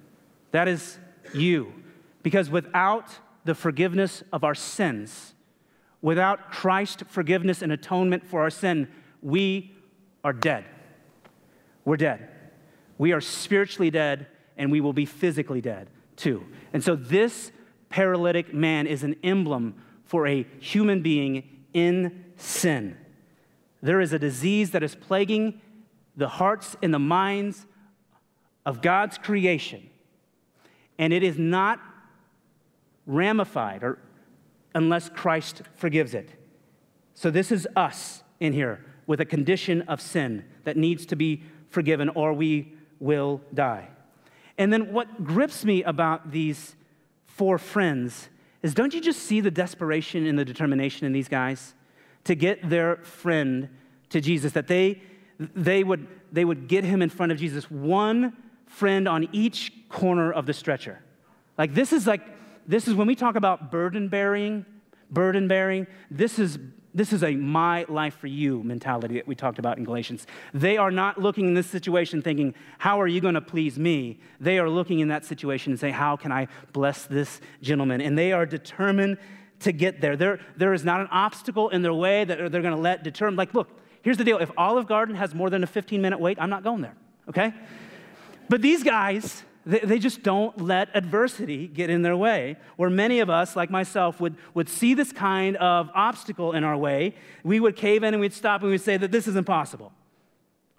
That 0.51 0.69
is 0.69 0.99
you. 1.33 1.73
Because 2.23 2.51
without 2.51 3.09
the 3.47 3.55
forgiveness 3.55 4.23
of 4.31 4.45
our 4.45 4.55
sins, 4.55 5.35
without 6.03 6.53
Christ's 6.53 7.05
forgiveness 7.09 7.63
and 7.63 7.73
atonement 7.73 8.27
for 8.27 8.43
our 8.43 8.51
sin, 8.51 8.89
we 9.23 9.73
are 10.23 10.35
dead. 10.35 10.67
We're 11.87 11.97
dead. 11.97 12.29
We 12.99 13.13
are 13.13 13.23
spiritually 13.23 13.91
dead 13.91 14.27
and 14.57 14.71
we 14.71 14.81
will 14.81 14.93
be 14.93 15.07
physically 15.07 15.61
dead 15.61 15.89
too. 16.17 16.45
And 16.73 16.83
so 16.83 16.97
this 16.97 17.53
paralytic 17.89 18.53
man 18.53 18.87
is 18.87 19.03
an 19.03 19.17
emblem 19.23 19.75
for 20.05 20.27
a 20.27 20.47
human 20.59 21.03
being 21.03 21.65
in 21.73 22.25
sin. 22.37 22.97
There 23.83 24.01
is 24.01 24.13
a 24.13 24.19
disease 24.19 24.71
that 24.71 24.83
is 24.83 24.95
plaguing 24.95 25.61
the 26.17 26.29
hearts 26.29 26.77
and 26.83 26.95
the 26.95 26.99
minds 26.99 27.67
of 28.65 28.81
God's 28.81 29.19
creation, 29.19 29.91
and 30.99 31.13
it 31.13 31.23
is 31.23 31.39
not 31.39 31.81
ramified 33.07 33.83
or 33.83 33.99
unless 34.75 35.09
Christ 35.09 35.63
forgives 35.75 36.15
it. 36.15 36.31
So 37.15 37.31
this 37.31 37.53
is 37.53 37.69
us 37.77 38.23
in 38.41 38.53
here 38.53 38.85
with 39.07 39.21
a 39.21 39.25
condition 39.25 39.83
of 39.83 40.01
sin 40.01 40.45
that 40.65 40.77
needs 40.77 41.07
to 41.07 41.17
be 41.17 41.43
forgiven 41.69 42.09
or 42.11 42.33
we 42.33 42.73
will 42.99 43.41
die. 43.53 43.89
And 44.59 44.73
then 44.73 44.93
what 44.93 45.25
grips 45.25 45.65
me 45.65 45.83
about 45.83 46.31
these 46.31 46.77
four 47.27 47.59
friends 47.59 48.29
is 48.63 48.75
don't 48.75 48.95
you 48.95 49.01
just 49.01 49.21
see 49.21 49.41
the 49.41 49.51
desperation 49.51 50.27
and 50.27 50.39
the 50.39 50.45
determination 50.45 51.07
in 51.07 51.13
these 51.13 51.29
guys 51.29 51.75
to 52.25 52.35
get 52.35 52.69
their 52.69 52.97
friend 52.97 53.69
to 54.11 54.21
Jesus, 54.21 54.53
that 54.53 54.69
they, 54.69 55.03
they, 55.39 55.85
would, 55.85 56.07
they 56.33 56.45
would 56.45 56.69
get 56.69 56.85
him 56.85 57.03
in 57.03 57.11
front 57.11 57.33
of 57.33 57.39
Jesus, 57.39 57.71
one 57.71 58.35
friend 58.67 59.07
on 59.07 59.29
each 59.33 59.73
corner 59.89 60.33
of 60.33 60.47
the 60.47 60.53
stretcher. 60.53 61.01
Like 61.59 61.75
this 61.75 61.93
is 61.93 62.07
like, 62.07 62.23
this 62.67 62.89
is 62.89 62.95
when 62.95 63.07
we 63.07 63.15
talk 63.15 63.37
about 63.37 63.71
burden 63.71 64.09
bearing, 64.09 64.65
burden 65.11 65.49
bearing, 65.49 65.87
this 66.11 66.39
is 66.39 66.59
this 66.95 67.13
is 67.13 67.25
a 67.25 67.33
my 67.33 67.85
life 67.89 68.17
for 68.17 68.29
you 68.29 68.63
mentality 68.63 69.15
that 69.15 69.27
we 69.27 69.35
talked 69.35 69.59
about 69.59 69.79
in 69.79 69.85
Galatians. 69.85 70.27
They 70.53 70.77
are 70.77 70.93
not 70.93 71.21
looking 71.21 71.47
in 71.49 71.55
this 71.55 71.67
situation 71.67 72.23
thinking, 72.23 72.55
how 72.79 73.01
are 73.01 73.09
you 73.09 73.21
going 73.21 73.35
to 73.35 73.41
please 73.41 73.79
me? 73.79 74.21
They 74.39 74.59
are 74.59 74.71
looking 74.71 75.01
in 75.01 75.09
that 75.09 75.25
situation 75.25 75.73
and 75.73 75.81
say, 75.81 75.91
how 75.91 76.17
can 76.17 76.31
I 76.31 76.47
bless 76.73 77.07
this 77.07 77.41
gentleman? 77.61 78.01
And 78.01 78.17
they 78.17 78.33
are 78.33 78.47
determined 78.47 79.19
to 79.61 79.73
get 79.73 80.01
there. 80.01 80.17
There, 80.17 80.39
there 80.57 80.73
is 80.73 80.85
not 80.85 81.01
an 81.01 81.09
obstacle 81.11 81.69
in 81.71 81.83
their 81.83 81.95
way 81.95 82.25
that 82.25 82.39
they're 82.39 82.63
going 82.63 82.75
to 82.75 82.81
let 82.81 83.03
determine. 83.03 83.37
Like, 83.37 83.55
look, 83.55 83.69
here's 84.03 84.17
the 84.17 84.25
deal. 84.25 84.39
If 84.39 84.51
Olive 84.57 84.87
Garden 84.87 85.17
has 85.17 85.35
more 85.35 85.51
than 85.51 85.65
a 85.65 85.67
15 85.67 86.01
minute 86.01 86.21
wait, 86.21 86.39
I'm 86.41 86.51
not 86.51 86.63
going 86.63 86.83
there, 86.83 86.97
okay? 87.29 87.53
But 88.49 88.63
these 88.63 88.85
guys, 88.85 89.43
they, 89.67 89.99
just 89.99 90.23
don't 90.23 90.61
let 90.61 90.89
adversity 90.95 91.67
get 91.67 91.89
in 91.89 92.03
their 92.03 92.17
way. 92.17 92.57
Where 92.77 92.91
many 92.91 93.21
of 93.21 93.31
us, 93.31 93.57
like 93.57 93.71
myself, 93.71 94.21
would, 94.21 94.37
would 94.53 94.69
see 94.69 94.95
this 94.95 95.13
kind 95.13 95.57
of 95.57 95.91
obstacle 95.95 96.53
in 96.53 96.65
our 96.65 96.77
way, 96.77 97.15
we 97.43 97.61
would 97.61 97.75
cave 97.75 98.03
in 98.03 98.13
and 98.13 98.21
we'd 98.21 98.35
stop 98.35 98.61
and 98.63 98.71
we'd 98.71 98.81
say 98.81 98.97
that 98.97 99.11
this 99.11 99.27
is 99.27 99.37
impossible. 99.37 99.93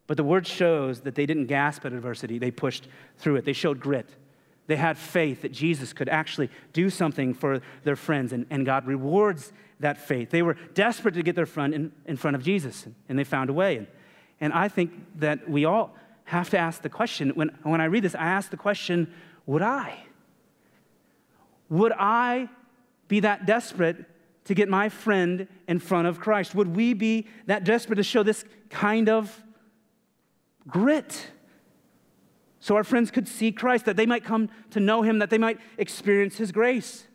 But 0.07 0.17
the 0.17 0.23
word 0.23 0.45
shows 0.45 1.01
that 1.01 1.15
they 1.15 1.25
didn't 1.25 1.47
gasp 1.47 1.85
at 1.85 1.93
adversity, 1.93 2.37
they 2.37 2.51
pushed 2.51 2.87
through 3.17 3.37
it. 3.37 3.45
They 3.45 3.53
showed 3.53 3.79
grit. 3.79 4.09
They 4.67 4.75
had 4.75 4.97
faith 4.97 5.41
that 5.41 5.51
Jesus 5.51 5.93
could 5.93 6.09
actually 6.09 6.49
do 6.73 6.89
something 6.89 7.33
for 7.33 7.61
their 7.83 7.95
friends, 7.95 8.33
and, 8.33 8.45
and 8.49 8.65
God 8.65 8.87
rewards 8.87 9.51
that 9.79 9.97
faith. 9.97 10.29
They 10.31 10.41
were 10.41 10.57
desperate 10.73 11.13
to 11.15 11.23
get 11.23 11.35
their 11.35 11.45
friend 11.45 11.73
in, 11.73 11.91
in 12.05 12.17
front 12.17 12.35
of 12.35 12.43
Jesus, 12.43 12.87
and 13.09 13.17
they 13.17 13.23
found 13.23 13.49
a 13.49 13.53
way. 13.53 13.77
And, 13.77 13.87
and 14.41 14.53
I 14.53 14.67
think 14.67 14.91
that 15.19 15.49
we 15.49 15.65
all, 15.65 15.95
have 16.25 16.49
to 16.49 16.57
ask 16.57 16.81
the 16.81 16.89
question 16.89 17.29
when, 17.31 17.49
when 17.63 17.81
I 17.81 17.85
read 17.85 18.03
this, 18.03 18.15
I 18.15 18.25
ask 18.25 18.49
the 18.49 18.57
question 18.57 19.13
would 19.45 19.61
I? 19.61 19.99
Would 21.69 21.93
I 21.97 22.49
be 23.07 23.19
that 23.21 23.45
desperate 23.45 24.05
to 24.45 24.53
get 24.53 24.69
my 24.69 24.89
friend 24.89 25.47
in 25.67 25.79
front 25.79 26.07
of 26.07 26.19
Christ? 26.19 26.55
Would 26.55 26.75
we 26.75 26.93
be 26.93 27.27
that 27.45 27.63
desperate 27.63 27.97
to 27.97 28.03
show 28.03 28.23
this 28.23 28.43
kind 28.69 29.09
of 29.09 29.43
grit? 30.67 31.31
So 32.59 32.75
our 32.75 32.83
friends 32.83 33.11
could 33.11 33.27
see 33.27 33.51
Christ, 33.51 33.85
that 33.85 33.95
they 33.95 34.07
might 34.07 34.23
come 34.23 34.49
to 34.71 34.79
know 34.79 35.03
him, 35.03 35.19
that 35.19 35.29
they 35.29 35.37
might 35.37 35.59
experience 35.77 36.37
his 36.37 36.51
grace. 36.51 37.05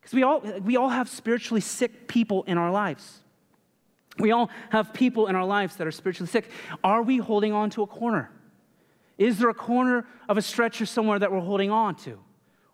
Because 0.00 0.14
we 0.14 0.22
all, 0.22 0.40
we 0.40 0.76
all 0.76 0.88
have 0.88 1.08
spiritually 1.08 1.60
sick 1.60 2.08
people 2.08 2.42
in 2.44 2.56
our 2.56 2.70
lives. 2.70 3.20
We 4.18 4.32
all 4.32 4.50
have 4.70 4.92
people 4.92 5.26
in 5.26 5.36
our 5.36 5.44
lives 5.44 5.76
that 5.76 5.86
are 5.86 5.92
spiritually 5.92 6.28
sick. 6.28 6.50
Are 6.82 7.02
we 7.02 7.18
holding 7.18 7.52
on 7.52 7.70
to 7.70 7.82
a 7.82 7.86
corner? 7.86 8.30
Is 9.18 9.38
there 9.38 9.48
a 9.48 9.54
corner 9.54 10.06
of 10.28 10.36
a 10.36 10.42
stretcher 10.42 10.86
somewhere 10.86 11.18
that 11.18 11.32
we're 11.32 11.40
holding 11.40 11.70
on 11.70 11.96
to? 11.96 12.18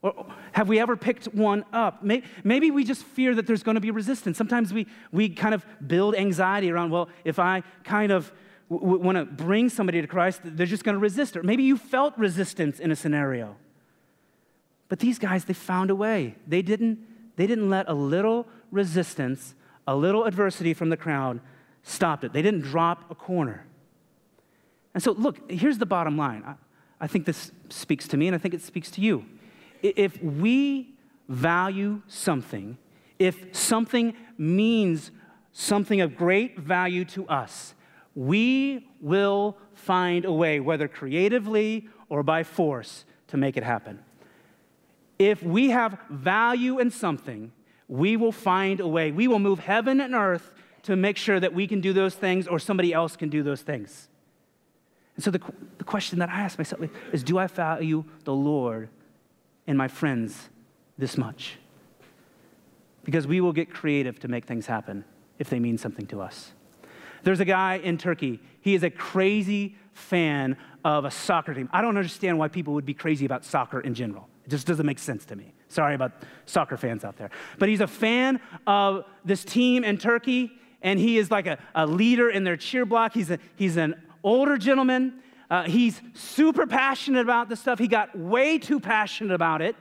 Or 0.03 0.27
have 0.51 0.69
we 0.69 0.81
ever 0.81 0.97
picked 0.97 1.27
one 1.27 1.65
up? 1.73 2.03
Maybe 2.03 2.71
we 2.71 2.83
just 2.83 3.05
fear 3.05 3.35
that 3.37 3.47
there's 3.47 3.63
going 3.63 3.77
to 3.77 3.81
be 3.81 3.93
resistance. 3.93 4.37
Sometimes 4.37 4.73
we, 4.73 4.89
we 5.13 5.29
kind 5.29 5.55
of 5.55 5.65
build 5.87 6.17
anxiety 6.17 6.73
around, 6.73 6.91
well, 6.91 7.09
if 7.25 7.39
I 7.39 7.63
kind 7.85 8.11
of 8.11 8.33
w- 8.69 8.99
want 8.99 9.17
to 9.17 9.25
bring 9.25 9.69
somebody 9.69 10.01
to 10.01 10.09
Christ, 10.09 10.41
they're 10.43 10.67
just 10.67 10.83
going 10.83 10.97
to 10.97 11.01
resist. 11.01 11.37
Or 11.37 11.45
maybe 11.45 11.63
you 11.63 11.77
felt 11.77 12.19
resistance 12.19 12.81
in 12.81 12.91
a 12.91 12.97
scenario. 12.97 13.57
But 14.89 14.99
these 14.99 15.21
guys, 15.21 15.45
they 15.45 15.55
found 15.55 15.91
a 15.91 15.95
way. 15.95 16.35
They 16.49 16.63
didn't, 16.63 16.99
they 17.37 17.47
didn't 17.47 17.71
let 17.71 17.89
a 17.89 17.95
little 17.95 18.49
resistance 18.73 19.55
a 19.87 19.97
little 19.97 20.25
adversity 20.25 20.75
from 20.75 20.89
the 20.91 20.97
crowd 20.97 21.41
stopped 21.83 22.25
it. 22.25 22.33
They 22.33 22.43
didn't 22.43 22.63
drop 22.63 23.11
a 23.11 23.15
corner. 23.15 23.67
And 24.95 25.03
so, 25.03 25.13
look, 25.13 25.51
here's 25.51 25.79
the 25.79 25.87
bottom 25.87 26.17
line. 26.17 26.43
I, 26.47 26.55
I 27.01 27.07
think 27.07 27.27
this 27.27 27.51
speaks 27.69 28.07
to 28.09 28.17
me, 28.17 28.29
and 28.29 28.35
I 28.35 28.39
think 28.39 28.55
it 28.55 28.63
speaks 28.63 28.91
to 28.93 29.01
you. 29.01 29.25
If 29.83 30.23
we 30.23 30.95
value 31.29 32.03
something, 32.07 32.79
if 33.19 33.57
something 33.57 34.15
means 34.39 35.11
something 35.53 36.01
of 36.01 36.17
great 36.17 36.59
value 36.59 37.05
to 37.07 37.27
us, 37.27 37.75
we 38.15 38.87
will 39.01 39.57
find 39.75 40.25
a 40.25 40.33
way, 40.33 40.61
whether 40.61 40.87
creatively 40.87 41.89
or 42.09 42.23
by 42.23 42.43
force, 42.43 43.05
to 43.29 43.37
make 43.37 43.57
it 43.57 43.63
happen. 43.63 43.99
If 45.19 45.43
we 45.43 45.71
have 45.71 45.99
value 46.11 46.79
in 46.79 46.91
something, 46.91 47.53
we 47.93 48.17
will 48.17 48.33
find 48.33 48.81
a 48.81 48.89
way. 48.89 49.13
We 49.13 49.29
will 49.29 49.39
move 49.39 49.59
heaven 49.59 50.01
and 50.01 50.15
earth 50.15 50.51
to 50.85 50.97
make 50.97 51.19
sure 51.19 51.39
that 51.39 51.53
we 51.53 51.67
can 51.67 51.83
do 51.83 51.93
those 51.93 52.15
things 52.15 52.49
or 52.49 52.59
somebody 52.59 52.95
else 52.95 53.17
can 53.17 53.29
do 53.29 53.43
those 53.43 53.61
things. 53.61 54.09
And 55.15 55.23
so 55.23 55.31
the, 55.31 55.41
the 55.77 55.85
question 55.85 56.19
that 56.21 56.31
I 56.31 56.41
ask 56.41 56.57
myself 56.57 56.81
is 57.13 57.23
do 57.23 57.37
I 57.37 57.47
value 57.49 58.03
the 58.25 58.33
Lord 58.33 58.89
and 59.67 59.77
my 59.77 59.89
friends 59.89 60.49
this 60.97 61.19
much? 61.19 61.59
Because 63.05 63.27
we 63.27 63.43
will 63.43 63.53
get 63.53 63.69
creative 63.71 64.19
to 64.21 64.29
make 64.29 64.47
things 64.47 64.65
happen 64.65 65.05
if 65.39 65.51
they 65.51 65.61
mean 65.61 65.77
something 65.77 66.07
to 66.07 66.23
us. 66.23 66.53
There's 67.25 67.41
a 67.41 67.45
guy 67.45 67.75
in 67.75 67.99
Turkey. 67.99 68.41
He 68.63 68.75
is 68.75 68.85
a 68.85 68.91
crazy 68.91 69.77
fan 69.93 70.57
of 70.83 71.05
a 71.05 71.11
soccer 71.11 71.53
team. 71.53 71.69
I 71.75 71.83
don't 71.83 71.99
understand 71.99 72.39
why 72.39 72.49
people 72.49 72.73
would 72.73 72.87
be 72.87 72.95
crazy 72.95 73.27
about 73.27 73.45
soccer 73.45 73.81
in 73.81 73.93
general. 73.93 74.31
It 74.47 74.49
just 74.49 74.67
doesn't 74.67 74.87
make 74.87 74.99
sense 74.99 75.27
to 75.27 75.37
me. 75.37 75.53
Sorry 75.73 75.95
about 75.95 76.13
soccer 76.45 76.77
fans 76.77 77.03
out 77.03 77.17
there. 77.17 77.31
But 77.59 77.71
he's 77.71 77.81
a 77.81 77.87
fan 77.87 78.41
of 78.67 79.07
this 79.25 79.43
team 79.43 79.85
in 79.85 79.97
Turkey, 79.97 80.53
and 80.83 80.99
he 80.99 81.17
is 81.17 81.31
like 81.31 81.47
a, 81.47 81.59
a 81.75 81.87
leader 81.87 82.29
in 82.29 82.45
their 82.45 82.59
cheer 82.59 82.85
block. 82.85 83.15
He's, 83.15 83.31
a, 83.31 83.39
he's 83.57 83.79
an 83.79 83.95
older 84.23 84.59
gentleman. 84.59 85.23
Uh, 85.51 85.63
he's 85.63 86.01
super 86.13 86.67
passionate 86.67 87.23
about 87.23 87.49
this 87.49 87.61
stuff. 87.61 87.79
He 87.79 87.89
got 87.89 88.17
way 88.19 88.59
too 88.59 88.81
passionate 88.81 89.35
about 89.35 89.63
it, 89.63 89.75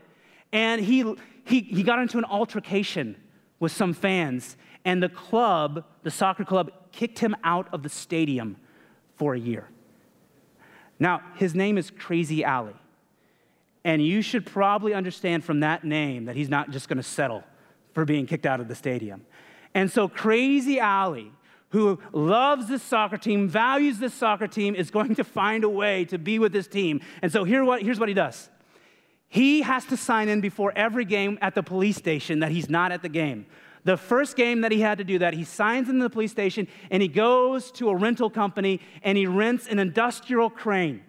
and 0.53 0.79
he, 0.79 1.03
he, 1.43 1.59
he 1.59 1.83
got 1.83 1.99
into 1.99 2.17
an 2.17 2.25
altercation 2.25 3.17
with 3.59 3.73
some 3.73 3.93
fans, 3.93 4.55
and 4.85 5.03
the 5.03 5.09
club, 5.09 5.83
the 6.03 6.11
soccer 6.11 6.45
club, 6.45 6.71
kicked 6.93 7.19
him 7.19 7.35
out 7.43 7.67
of 7.73 7.83
the 7.83 7.89
stadium 7.89 8.55
for 9.17 9.33
a 9.33 9.39
year. 9.39 9.67
Now, 10.99 11.21
his 11.35 11.53
name 11.53 11.77
is 11.77 11.91
Crazy 11.91 12.45
Ali. 12.45 12.73
And 13.83 14.03
you 14.05 14.21
should 14.21 14.45
probably 14.45 14.93
understand 14.93 15.43
from 15.43 15.61
that 15.61 15.83
name 15.83 16.25
that 16.25 16.35
he's 16.35 16.49
not 16.49 16.69
just 16.69 16.87
going 16.87 16.97
to 16.97 17.03
settle 17.03 17.43
for 17.93 18.05
being 18.05 18.25
kicked 18.25 18.45
out 18.45 18.59
of 18.59 18.67
the 18.67 18.75
stadium. 18.75 19.25
And 19.73 19.91
so, 19.91 20.07
Crazy 20.07 20.79
Ali, 20.79 21.31
who 21.69 21.99
loves 22.11 22.67
this 22.67 22.83
soccer 22.83 23.17
team, 23.17 23.47
values 23.47 23.97
this 23.97 24.13
soccer 24.13 24.47
team, 24.47 24.75
is 24.75 24.91
going 24.91 25.15
to 25.15 25.23
find 25.23 25.63
a 25.63 25.69
way 25.69 26.05
to 26.05 26.17
be 26.17 26.37
with 26.37 26.51
this 26.51 26.67
team. 26.67 27.01
And 27.21 27.31
so, 27.31 27.43
here 27.43 27.63
what, 27.63 27.81
here's 27.81 27.99
what 27.99 28.09
he 28.09 28.15
does 28.15 28.49
he 29.29 29.61
has 29.61 29.85
to 29.85 29.95
sign 29.95 30.27
in 30.27 30.41
before 30.41 30.73
every 30.75 31.05
game 31.05 31.39
at 31.41 31.55
the 31.55 31.63
police 31.63 31.95
station 31.95 32.39
that 32.39 32.51
he's 32.51 32.69
not 32.69 32.91
at 32.91 33.01
the 33.01 33.07
game. 33.07 33.45
The 33.85 33.95
first 33.95 34.35
game 34.35 34.59
that 34.61 34.73
he 34.73 34.81
had 34.81 34.97
to 34.97 35.05
do 35.05 35.19
that, 35.19 35.33
he 35.33 35.45
signs 35.45 35.87
in 35.87 35.99
the 35.99 36.09
police 36.09 36.31
station 36.31 36.67
and 36.91 37.01
he 37.01 37.07
goes 37.07 37.71
to 37.73 37.89
a 37.89 37.95
rental 37.95 38.29
company 38.29 38.81
and 39.03 39.17
he 39.17 39.25
rents 39.25 39.67
an 39.67 39.79
industrial 39.79 40.49
crane 40.49 41.01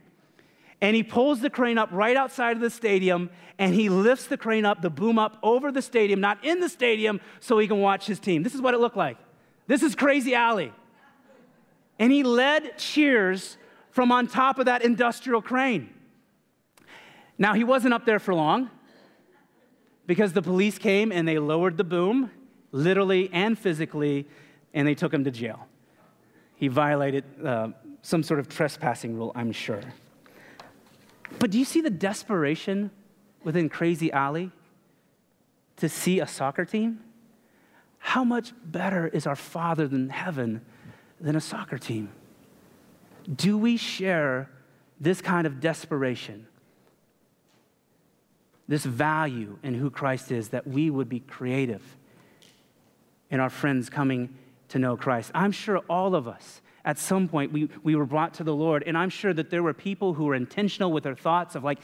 and 0.82 0.96
he 0.96 1.04
pulls 1.04 1.40
the 1.40 1.48
crane 1.48 1.78
up 1.78 1.88
right 1.92 2.16
outside 2.16 2.56
of 2.56 2.60
the 2.60 2.68
stadium 2.68 3.30
and 3.58 3.72
he 3.72 3.88
lifts 3.88 4.26
the 4.26 4.36
crane 4.36 4.64
up, 4.64 4.82
the 4.82 4.90
boom 4.90 5.16
up 5.16 5.38
over 5.42 5.70
the 5.70 5.80
stadium, 5.80 6.20
not 6.20 6.44
in 6.44 6.58
the 6.58 6.68
stadium, 6.68 7.20
so 7.38 7.58
he 7.58 7.68
can 7.68 7.80
watch 7.80 8.04
his 8.04 8.18
team. 8.18 8.42
This 8.42 8.54
is 8.54 8.60
what 8.60 8.74
it 8.74 8.80
looked 8.80 8.96
like. 8.96 9.16
This 9.68 9.84
is 9.84 9.94
Crazy 9.94 10.34
Ali. 10.34 10.72
And 12.00 12.10
he 12.10 12.24
led 12.24 12.76
cheers 12.78 13.56
from 13.92 14.10
on 14.10 14.26
top 14.26 14.58
of 14.58 14.66
that 14.66 14.82
industrial 14.82 15.40
crane. 15.40 15.88
Now, 17.38 17.54
he 17.54 17.62
wasn't 17.62 17.94
up 17.94 18.04
there 18.04 18.18
for 18.18 18.34
long 18.34 18.68
because 20.06 20.32
the 20.32 20.42
police 20.42 20.78
came 20.78 21.12
and 21.12 21.28
they 21.28 21.38
lowered 21.38 21.76
the 21.76 21.84
boom, 21.84 22.30
literally 22.72 23.30
and 23.32 23.56
physically, 23.56 24.26
and 24.74 24.88
they 24.88 24.96
took 24.96 25.14
him 25.14 25.22
to 25.24 25.30
jail. 25.30 25.68
He 26.56 26.66
violated 26.66 27.24
uh, 27.44 27.68
some 28.02 28.24
sort 28.24 28.40
of 28.40 28.48
trespassing 28.48 29.14
rule, 29.16 29.30
I'm 29.36 29.52
sure. 29.52 29.82
But 31.38 31.50
do 31.50 31.58
you 31.58 31.64
see 31.64 31.80
the 31.80 31.90
desperation 31.90 32.90
within 33.42 33.68
Crazy 33.68 34.12
Ali 34.12 34.50
to 35.76 35.88
see 35.88 36.20
a 36.20 36.26
soccer 36.26 36.64
team? 36.64 37.00
How 37.98 38.24
much 38.24 38.52
better 38.64 39.08
is 39.08 39.26
our 39.26 39.36
Father 39.36 39.86
than 39.86 40.08
heaven 40.08 40.62
than 41.20 41.36
a 41.36 41.40
soccer 41.40 41.78
team? 41.78 42.10
Do 43.34 43.58
we 43.58 43.76
share 43.76 44.50
this 45.00 45.20
kind 45.20 45.46
of 45.46 45.60
desperation, 45.60 46.46
this 48.68 48.84
value 48.84 49.58
in 49.62 49.74
who 49.74 49.90
Christ 49.90 50.32
is, 50.32 50.48
that 50.48 50.66
we 50.66 50.90
would 50.90 51.08
be 51.08 51.20
creative 51.20 51.82
in 53.30 53.40
our 53.40 53.50
friends 53.50 53.90
coming 53.90 54.36
to 54.68 54.78
know 54.78 54.96
Christ? 54.96 55.30
I'm 55.34 55.52
sure 55.52 55.78
all 55.88 56.14
of 56.14 56.26
us 56.26 56.62
at 56.84 56.98
some 56.98 57.28
point 57.28 57.52
we, 57.52 57.68
we 57.82 57.94
were 57.94 58.06
brought 58.06 58.34
to 58.34 58.44
the 58.44 58.54
Lord, 58.54 58.82
and 58.86 58.96
I'm 58.98 59.10
sure 59.10 59.32
that 59.32 59.50
there 59.50 59.62
were 59.62 59.74
people 59.74 60.14
who 60.14 60.24
were 60.24 60.34
intentional 60.34 60.92
with 60.92 61.04
their 61.04 61.14
thoughts 61.14 61.54
of 61.54 61.64
like, 61.64 61.78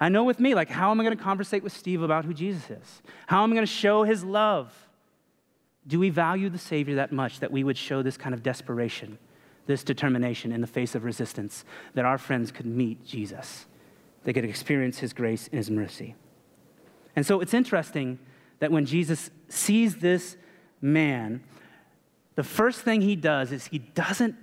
I 0.00 0.08
know 0.08 0.24
with 0.24 0.40
me, 0.40 0.54
like, 0.54 0.68
how 0.68 0.90
am 0.90 1.00
I 1.00 1.04
going 1.04 1.16
to 1.16 1.22
conversate 1.22 1.62
with 1.62 1.72
Steve 1.72 2.02
about 2.02 2.24
who 2.24 2.34
Jesus 2.34 2.68
is? 2.70 3.02
How 3.26 3.42
am 3.42 3.52
I 3.52 3.54
going 3.54 3.66
to 3.66 3.72
show 3.72 4.02
his 4.02 4.24
love? 4.24 4.72
Do 5.86 5.98
we 5.98 6.10
value 6.10 6.48
the 6.48 6.58
Savior 6.58 6.96
that 6.96 7.12
much 7.12 7.40
that 7.40 7.52
we 7.52 7.62
would 7.62 7.76
show 7.76 8.02
this 8.02 8.16
kind 8.16 8.34
of 8.34 8.42
desperation, 8.42 9.18
this 9.66 9.84
determination 9.84 10.52
in 10.52 10.60
the 10.60 10.66
face 10.66 10.94
of 10.94 11.04
resistance, 11.04 11.64
that 11.94 12.04
our 12.04 12.18
friends 12.18 12.50
could 12.50 12.66
meet 12.66 13.04
Jesus? 13.04 13.66
They 14.24 14.32
could 14.32 14.44
experience 14.44 14.98
his 14.98 15.12
grace 15.12 15.48
and 15.48 15.58
his 15.58 15.70
mercy. 15.70 16.14
And 17.14 17.24
so 17.24 17.40
it's 17.40 17.54
interesting 17.54 18.18
that 18.58 18.72
when 18.72 18.86
Jesus 18.86 19.30
sees 19.48 19.96
this 19.96 20.36
man, 20.80 21.42
the 22.36 22.44
first 22.44 22.80
thing 22.80 23.00
he 23.00 23.16
does 23.16 23.52
is 23.52 23.66
he 23.66 23.78
doesn't 23.78 24.36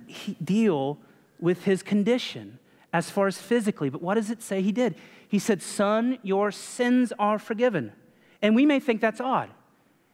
deal 0.44 0.98
with 1.38 1.64
his 1.64 1.82
condition 1.82 2.58
as 2.92 3.10
far 3.10 3.26
as 3.26 3.38
physically, 3.38 3.88
but 3.88 4.02
what 4.02 4.14
does 4.14 4.30
it 4.30 4.42
say 4.42 4.62
he 4.62 4.72
did? 4.72 4.94
He 5.28 5.38
said, 5.38 5.62
Son, 5.62 6.18
your 6.22 6.50
sins 6.50 7.12
are 7.18 7.38
forgiven. 7.38 7.92
And 8.40 8.54
we 8.54 8.66
may 8.66 8.80
think 8.80 9.00
that's 9.00 9.20
odd 9.20 9.50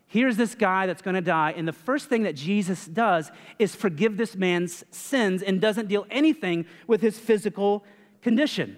here's 0.08 0.36
this 0.36 0.54
guy 0.54 0.86
that's 0.86 1.02
to 1.14 1.20
die, 1.20 1.54
and 1.56 1.68
the 1.68 1.72
first 1.72 2.08
thing 2.08 2.24
that 2.24 2.34
Jesus 2.34 2.86
does 2.86 3.30
is 3.58 3.74
forgive 3.74 4.16
this 4.16 4.34
man's 4.34 4.84
sins 4.90 5.42
and 5.42 5.60
doesn't 5.60 5.86
deal 5.86 6.06
anything 6.10 6.66
with 6.86 7.00
his 7.00 7.18
physical 7.18 7.84
condition. 8.22 8.76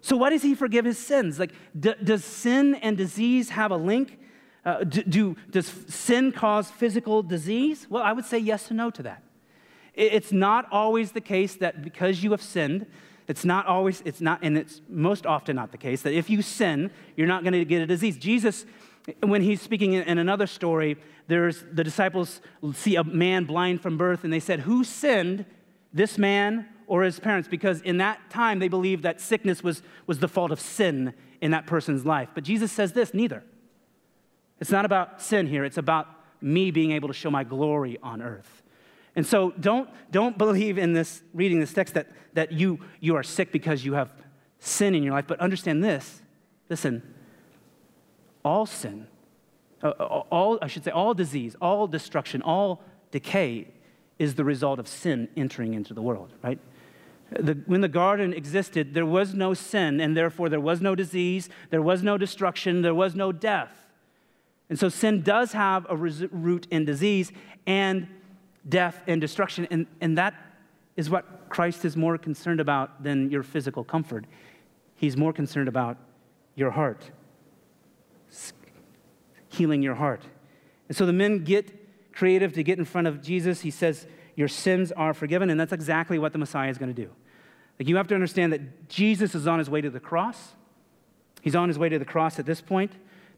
So, 0.00 0.16
why 0.16 0.30
does 0.30 0.42
he 0.42 0.54
forgive 0.54 0.84
his 0.84 0.98
sins? 0.98 1.38
Like, 1.38 1.52
d- 1.78 1.94
does 2.02 2.24
sin 2.24 2.74
and 2.76 2.96
disease 2.96 3.50
have 3.50 3.70
a 3.70 3.76
link? 3.76 4.18
Uh, 4.64 4.84
do, 4.84 5.02
do, 5.02 5.36
does 5.50 5.66
sin 5.88 6.32
cause 6.32 6.70
physical 6.70 7.22
disease? 7.22 7.86
Well, 7.90 8.02
I 8.02 8.12
would 8.12 8.24
say 8.24 8.38
yes 8.38 8.68
and 8.68 8.76
no 8.76 8.90
to 8.90 9.02
that. 9.02 9.22
It's 9.94 10.32
not 10.32 10.66
always 10.72 11.12
the 11.12 11.20
case 11.20 11.56
that 11.56 11.82
because 11.82 12.22
you 12.22 12.30
have 12.30 12.40
sinned, 12.40 12.86
it's 13.28 13.44
not 13.44 13.66
always, 13.66 14.02
it's 14.04 14.20
not, 14.20 14.40
and 14.42 14.56
it's 14.56 14.80
most 14.88 15.26
often 15.26 15.56
not 15.56 15.70
the 15.72 15.78
case 15.78 16.02
that 16.02 16.12
if 16.12 16.30
you 16.30 16.42
sin, 16.42 16.90
you're 17.16 17.26
not 17.26 17.42
going 17.42 17.52
to 17.52 17.64
get 17.64 17.82
a 17.82 17.86
disease. 17.86 18.16
Jesus 18.16 18.64
when 19.22 19.42
he's 19.42 19.60
speaking 19.60 19.94
in 19.94 20.18
another 20.18 20.46
story, 20.46 20.96
there's 21.26 21.64
the 21.72 21.84
disciples 21.84 22.40
see 22.72 22.96
a 22.96 23.04
man 23.04 23.44
blind 23.44 23.80
from 23.80 23.96
birth, 23.96 24.24
and 24.24 24.32
they 24.32 24.40
said, 24.40 24.60
Who 24.60 24.84
sinned, 24.84 25.44
this 25.92 26.18
man 26.18 26.68
or 26.86 27.02
his 27.02 27.18
parents? 27.18 27.48
Because 27.48 27.80
in 27.82 27.98
that 27.98 28.30
time, 28.30 28.58
they 28.58 28.68
believed 28.68 29.02
that 29.02 29.20
sickness 29.20 29.62
was, 29.62 29.82
was 30.06 30.18
the 30.18 30.28
fault 30.28 30.52
of 30.52 30.60
sin 30.60 31.14
in 31.40 31.50
that 31.50 31.66
person's 31.66 32.06
life. 32.06 32.28
But 32.34 32.44
Jesus 32.44 32.70
says 32.70 32.92
this 32.92 33.12
neither. 33.12 33.42
It's 34.62 34.70
not 34.70 34.84
about 34.84 35.20
sin 35.20 35.48
here, 35.48 35.64
it's 35.64 35.76
about 35.76 36.06
me 36.40 36.70
being 36.70 36.92
able 36.92 37.08
to 37.08 37.14
show 37.14 37.32
my 37.32 37.42
glory 37.42 37.98
on 38.00 38.22
earth. 38.22 38.62
And 39.16 39.26
so 39.26 39.50
don't, 39.58 39.90
don't 40.12 40.38
believe 40.38 40.78
in 40.78 40.92
this, 40.92 41.20
reading 41.34 41.58
this 41.58 41.72
text, 41.72 41.94
that, 41.94 42.06
that 42.34 42.52
you, 42.52 42.78
you 43.00 43.16
are 43.16 43.24
sick 43.24 43.50
because 43.50 43.84
you 43.84 43.94
have 43.94 44.12
sin 44.60 44.94
in 44.94 45.02
your 45.02 45.14
life, 45.14 45.24
but 45.26 45.40
understand 45.40 45.82
this. 45.82 46.22
Listen, 46.70 47.02
all 48.44 48.64
sin, 48.64 49.08
uh, 49.82 49.88
uh, 49.98 50.04
all, 50.30 50.60
I 50.62 50.68
should 50.68 50.84
say, 50.84 50.92
all 50.92 51.12
disease, 51.12 51.56
all 51.60 51.88
destruction, 51.88 52.40
all 52.40 52.84
decay 53.10 53.66
is 54.20 54.36
the 54.36 54.44
result 54.44 54.78
of 54.78 54.86
sin 54.86 55.28
entering 55.36 55.74
into 55.74 55.92
the 55.92 56.02
world, 56.02 56.34
right? 56.40 56.60
The, 57.32 57.54
when 57.66 57.80
the 57.80 57.88
garden 57.88 58.32
existed, 58.32 58.94
there 58.94 59.06
was 59.06 59.34
no 59.34 59.54
sin, 59.54 60.00
and 60.00 60.16
therefore 60.16 60.48
there 60.48 60.60
was 60.60 60.80
no 60.80 60.94
disease, 60.94 61.48
there 61.70 61.82
was 61.82 62.04
no 62.04 62.16
destruction, 62.16 62.82
there 62.82 62.94
was 62.94 63.16
no 63.16 63.32
death. 63.32 63.81
And 64.72 64.78
so 64.78 64.88
sin 64.88 65.20
does 65.20 65.52
have 65.52 65.86
a 65.90 65.94
root 65.94 66.66
in 66.70 66.86
disease 66.86 67.30
and 67.66 68.08
death 68.66 69.02
and 69.06 69.20
destruction, 69.20 69.68
and, 69.70 69.86
and 70.00 70.16
that 70.16 70.32
is 70.96 71.10
what 71.10 71.50
Christ 71.50 71.84
is 71.84 71.94
more 71.94 72.16
concerned 72.16 72.58
about 72.58 73.02
than 73.02 73.30
your 73.30 73.42
physical 73.42 73.84
comfort. 73.84 74.24
He's 74.96 75.14
more 75.14 75.34
concerned 75.34 75.68
about 75.68 75.98
your 76.54 76.70
heart 76.70 77.10
healing 79.52 79.82
your 79.82 79.94
heart. 79.94 80.22
And 80.88 80.96
so 80.96 81.06
the 81.06 81.12
men 81.12 81.44
get 81.44 82.14
creative 82.14 82.52
to 82.54 82.62
get 82.62 82.78
in 82.78 82.84
front 82.84 83.06
of 83.06 83.22
Jesus. 83.22 83.60
He 83.60 83.70
says, 83.70 84.06
Your 84.34 84.48
sins 84.48 84.90
are 84.92 85.14
forgiven. 85.14 85.50
And 85.50 85.60
that's 85.60 85.72
exactly 85.72 86.18
what 86.18 86.32
the 86.32 86.38
Messiah 86.38 86.70
is 86.70 86.78
going 86.78 86.94
to 86.94 87.02
do. 87.02 87.10
Like 87.78 87.88
you 87.88 87.96
have 87.96 88.08
to 88.08 88.14
understand 88.14 88.52
that 88.52 88.88
Jesus 88.88 89.34
is 89.34 89.46
on 89.46 89.58
his 89.58 89.68
way 89.68 89.80
to 89.80 89.90
the 89.90 90.00
cross. 90.00 90.54
He's 91.42 91.54
on 91.54 91.68
his 91.68 91.78
way 91.78 91.88
to 91.88 91.98
the 91.98 92.04
cross 92.04 92.38
at 92.38 92.46
this 92.46 92.60
point. 92.60 92.92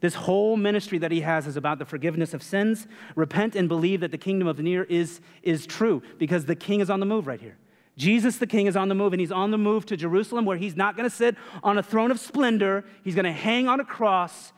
This 0.04 0.16
whole 0.16 0.58
ministry 0.58 0.98
that 0.98 1.10
he 1.10 1.22
has 1.22 1.46
is 1.46 1.56
about 1.56 1.78
the 1.78 1.86
forgiveness 1.86 2.34
of 2.34 2.42
sins. 2.42 2.86
Repent 3.16 3.56
and 3.56 3.70
believe 3.70 4.00
that 4.00 4.10
the 4.10 4.18
kingdom 4.18 4.46
of 4.46 4.58
near 4.58 4.84
is, 4.84 5.22
is 5.42 5.64
true 5.64 6.02
because 6.18 6.44
the 6.44 6.54
king 6.54 6.80
is 6.80 6.90
on 6.90 7.00
the 7.00 7.06
move 7.06 7.26
right 7.26 7.40
here. 7.40 7.56
Jesus 7.96 8.36
the 8.36 8.46
king 8.46 8.66
is 8.66 8.76
on 8.76 8.90
the 8.90 8.94
move, 8.94 9.14
and 9.14 9.20
he's 9.20 9.32
on 9.32 9.50
the 9.50 9.56
move 9.56 9.86
to 9.86 9.96
Jerusalem 9.96 10.44
where 10.44 10.58
he's 10.58 10.76
not 10.76 10.94
going 10.94 11.08
to 11.08 11.16
sit 11.16 11.36
on 11.62 11.78
a 11.78 11.82
throne 11.82 12.10
of 12.10 12.20
splendor. 12.20 12.84
He's 13.02 13.14
going 13.14 13.24
to 13.24 13.32
hang 13.32 13.66
on 13.66 13.80
a 13.80 13.84
cross 13.86 14.52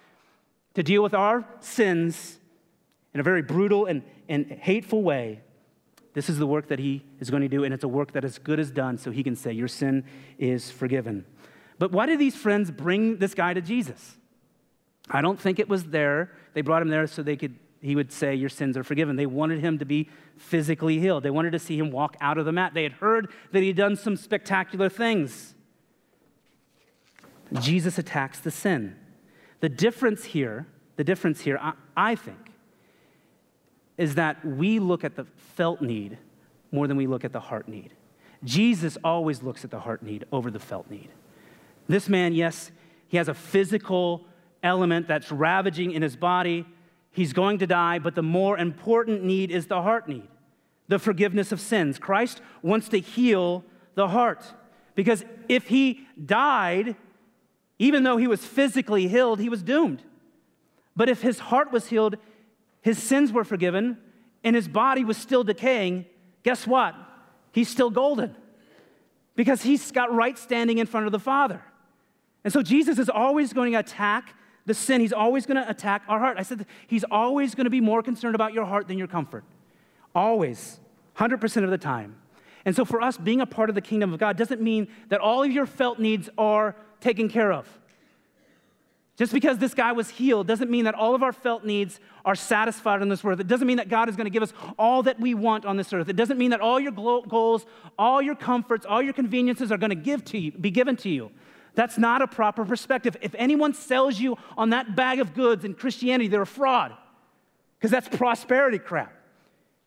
to 0.74 0.82
deal 0.82 1.00
with 1.00 1.14
our 1.14 1.46
sins 1.60 2.40
in 3.14 3.20
a 3.20 3.22
very 3.22 3.42
brutal 3.42 3.86
and, 3.86 4.02
and 4.28 4.50
hateful 4.50 5.04
way. 5.04 5.42
This 6.12 6.28
is 6.28 6.38
the 6.38 6.46
work 6.48 6.66
that 6.70 6.80
he 6.80 7.04
is 7.20 7.30
going 7.30 7.42
to 7.42 7.48
do, 7.48 7.62
and 7.62 7.72
it's 7.72 7.84
a 7.84 7.88
work 7.88 8.10
that 8.14 8.24
is 8.24 8.38
good 8.38 8.58
as 8.58 8.72
done, 8.72 8.98
so 8.98 9.12
he 9.12 9.22
can 9.22 9.36
say, 9.36 9.52
Your 9.52 9.68
sin 9.68 10.06
is 10.40 10.72
forgiven. 10.72 11.24
But 11.78 11.92
why 11.92 12.06
did 12.06 12.18
these 12.18 12.34
friends 12.34 12.72
bring 12.72 13.18
this 13.18 13.32
guy 13.32 13.54
to 13.54 13.60
Jesus? 13.60 14.16
I 15.10 15.22
don't 15.22 15.38
think 15.38 15.58
it 15.58 15.68
was 15.68 15.84
there. 15.84 16.32
They 16.54 16.62
brought 16.62 16.82
him 16.82 16.88
there 16.88 17.06
so 17.06 17.22
they 17.22 17.36
could 17.36 17.54
he 17.80 17.94
would 17.94 18.10
say, 18.10 18.34
Your 18.34 18.48
sins 18.48 18.76
are 18.76 18.82
forgiven. 18.82 19.16
They 19.16 19.26
wanted 19.26 19.60
him 19.60 19.78
to 19.78 19.84
be 19.84 20.08
physically 20.36 20.98
healed. 20.98 21.22
They 21.22 21.30
wanted 21.30 21.52
to 21.52 21.58
see 21.58 21.78
him 21.78 21.90
walk 21.92 22.16
out 22.20 22.38
of 22.38 22.44
the 22.44 22.52
mat. 22.52 22.74
They 22.74 22.82
had 22.82 22.94
heard 22.94 23.30
that 23.52 23.60
he 23.60 23.68
had 23.68 23.76
done 23.76 23.94
some 23.94 24.16
spectacular 24.16 24.88
things. 24.88 25.54
Jesus 27.60 27.96
attacks 27.96 28.40
the 28.40 28.50
sin. 28.50 28.96
The 29.60 29.68
difference 29.68 30.24
here, 30.24 30.66
the 30.96 31.04
difference 31.04 31.42
here, 31.42 31.58
I, 31.62 31.74
I 31.96 32.14
think, 32.16 32.50
is 33.96 34.16
that 34.16 34.44
we 34.44 34.78
look 34.78 35.04
at 35.04 35.14
the 35.14 35.24
felt 35.54 35.80
need 35.80 36.18
more 36.72 36.88
than 36.88 36.96
we 36.96 37.06
look 37.06 37.24
at 37.24 37.32
the 37.32 37.40
heart 37.40 37.68
need. 37.68 37.94
Jesus 38.44 38.98
always 39.04 39.42
looks 39.42 39.64
at 39.64 39.70
the 39.70 39.80
heart 39.80 40.02
need 40.02 40.24
over 40.32 40.50
the 40.50 40.58
felt 40.58 40.90
need. 40.90 41.10
This 41.88 42.08
man, 42.08 42.32
yes, 42.32 42.70
he 43.08 43.16
has 43.16 43.28
a 43.28 43.34
physical 43.34 44.26
element 44.66 45.08
that's 45.08 45.32
ravaging 45.32 45.92
in 45.92 46.02
his 46.02 46.16
body. 46.16 46.66
He's 47.12 47.32
going 47.32 47.58
to 47.58 47.66
die, 47.66 47.98
but 47.98 48.14
the 48.14 48.22
more 48.22 48.58
important 48.58 49.24
need 49.24 49.50
is 49.50 49.66
the 49.66 49.80
heart 49.80 50.06
need, 50.08 50.28
the 50.88 50.98
forgiveness 50.98 51.52
of 51.52 51.60
sins. 51.60 51.98
Christ 51.98 52.42
wants 52.60 52.88
to 52.90 52.98
heal 52.98 53.64
the 53.94 54.08
heart 54.08 54.44
because 54.94 55.24
if 55.48 55.68
he 55.68 56.06
died, 56.22 56.96
even 57.78 58.02
though 58.02 58.18
he 58.18 58.26
was 58.26 58.44
physically 58.44 59.08
healed, 59.08 59.40
he 59.40 59.48
was 59.48 59.62
doomed. 59.62 60.02
But 60.94 61.08
if 61.08 61.22
his 61.22 61.38
heart 61.38 61.72
was 61.72 61.86
healed, 61.88 62.16
his 62.80 63.02
sins 63.02 63.32
were 63.32 63.44
forgiven, 63.44 63.98
and 64.44 64.54
his 64.54 64.68
body 64.68 65.04
was 65.04 65.16
still 65.16 65.44
decaying, 65.44 66.06
guess 66.42 66.66
what? 66.66 66.94
He's 67.52 67.68
still 67.68 67.90
golden 67.90 68.36
because 69.34 69.62
he's 69.62 69.90
got 69.90 70.12
right 70.12 70.38
standing 70.38 70.78
in 70.78 70.86
front 70.86 71.06
of 71.06 71.12
the 71.12 71.18
Father. 71.18 71.62
And 72.44 72.52
so 72.52 72.62
Jesus 72.62 72.98
is 72.98 73.08
always 73.08 73.52
going 73.52 73.72
to 73.72 73.78
attack 73.78 74.34
the 74.66 74.74
sin. 74.74 75.00
He's 75.00 75.12
always 75.12 75.46
going 75.46 75.62
to 75.62 75.68
attack 75.68 76.02
our 76.08 76.18
heart. 76.18 76.36
I 76.38 76.42
said 76.42 76.66
he's 76.86 77.04
always 77.10 77.54
going 77.54 77.64
to 77.64 77.70
be 77.70 77.80
more 77.80 78.02
concerned 78.02 78.34
about 78.34 78.52
your 78.52 78.66
heart 78.66 78.88
than 78.88 78.98
your 78.98 79.06
comfort. 79.06 79.44
Always, 80.14 80.80
100% 81.16 81.64
of 81.64 81.70
the 81.70 81.78
time. 81.78 82.16
And 82.64 82.74
so 82.74 82.84
for 82.84 83.00
us, 83.00 83.16
being 83.16 83.40
a 83.40 83.46
part 83.46 83.68
of 83.68 83.74
the 83.74 83.80
kingdom 83.80 84.12
of 84.12 84.18
God 84.18 84.36
doesn't 84.36 84.60
mean 84.60 84.88
that 85.08 85.20
all 85.20 85.44
of 85.44 85.50
your 85.50 85.66
felt 85.66 86.00
needs 86.00 86.28
are 86.36 86.74
taken 87.00 87.28
care 87.28 87.52
of. 87.52 87.66
Just 89.16 89.32
because 89.32 89.56
this 89.56 89.72
guy 89.72 89.92
was 89.92 90.10
healed 90.10 90.46
doesn't 90.46 90.70
mean 90.70 90.84
that 90.84 90.94
all 90.94 91.14
of 91.14 91.22
our 91.22 91.32
felt 91.32 91.64
needs 91.64 92.00
are 92.24 92.34
satisfied 92.34 93.00
on 93.00 93.08
this 93.08 93.24
earth. 93.24 93.40
It 93.40 93.46
doesn't 93.46 93.66
mean 93.66 93.78
that 93.78 93.88
God 93.88 94.10
is 94.10 94.16
going 94.16 94.26
to 94.26 94.30
give 94.30 94.42
us 94.42 94.52
all 94.78 95.04
that 95.04 95.18
we 95.18 95.32
want 95.32 95.64
on 95.64 95.78
this 95.78 95.90
earth. 95.92 96.10
It 96.10 96.16
doesn't 96.16 96.36
mean 96.36 96.50
that 96.50 96.60
all 96.60 96.78
your 96.78 96.92
goals, 96.92 97.64
all 97.98 98.20
your 98.20 98.34
comforts, 98.34 98.84
all 98.84 99.00
your 99.00 99.14
conveniences 99.14 99.72
are 99.72 99.78
going 99.78 99.90
to 99.90 99.96
give 99.96 100.22
to 100.26 100.38
you, 100.38 100.52
be 100.52 100.70
given 100.70 100.96
to 100.96 101.08
you. 101.08 101.30
That's 101.76 101.98
not 101.98 102.22
a 102.22 102.26
proper 102.26 102.64
perspective. 102.64 103.16
If 103.20 103.34
anyone 103.38 103.74
sells 103.74 104.18
you 104.18 104.36
on 104.56 104.70
that 104.70 104.96
bag 104.96 105.20
of 105.20 105.34
goods 105.34 105.64
in 105.64 105.74
Christianity, 105.74 106.26
they're 106.26 106.42
a 106.42 106.46
fraud 106.46 106.92
because 107.78 107.90
that's 107.90 108.08
prosperity 108.08 108.78
crap. 108.78 109.12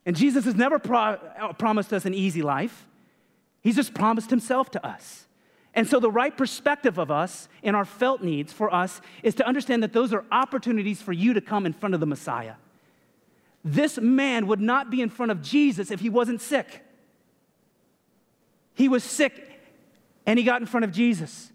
And 0.05 0.15
Jesus 0.15 0.45
has 0.45 0.55
never 0.55 0.79
pro- 0.79 0.97
uh, 0.97 1.53
promised 1.53 1.91
us 1.91 2.05
an 2.05 2.13
easy 2.13 2.41
life, 2.41 2.85
He's 3.61 3.75
just 3.75 3.93
promised 3.93 4.29
Himself 4.29 4.71
to 4.71 4.87
us. 4.87 5.25
And 5.73 5.87
so, 5.87 5.99
the 5.99 6.11
right 6.11 6.35
perspective 6.35 6.97
of 6.97 7.11
us 7.11 7.49
and 7.63 7.75
our 7.75 7.85
felt 7.85 8.21
needs 8.23 8.53
for 8.53 8.73
us 8.73 9.01
is 9.23 9.35
to 9.35 9.47
understand 9.47 9.83
that 9.83 9.91
those 9.91 10.13
are 10.13 10.23
opportunities 10.31 11.01
for 11.01 11.11
you 11.11 11.33
to 11.33 11.41
come 11.41 11.65
in 11.65 11.73
front 11.73 11.93
of 11.93 11.99
the 11.99 12.05
Messiah. 12.05 12.55
This 13.65 13.97
man 13.97 14.47
would 14.47 14.61
not 14.61 14.89
be 14.89 15.01
in 15.01 15.09
front 15.09 15.31
of 15.31 15.41
Jesus 15.41 15.91
if 15.91 15.99
he 15.99 16.09
wasn't 16.09 16.41
sick. 16.41 16.83
He 18.75 18.87
was 18.87 19.03
sick 19.03 19.59
and 20.25 20.39
he 20.39 20.45
got 20.45 20.61
in 20.61 20.67
front 20.67 20.85
of 20.85 20.91
Jesus. 20.91 21.51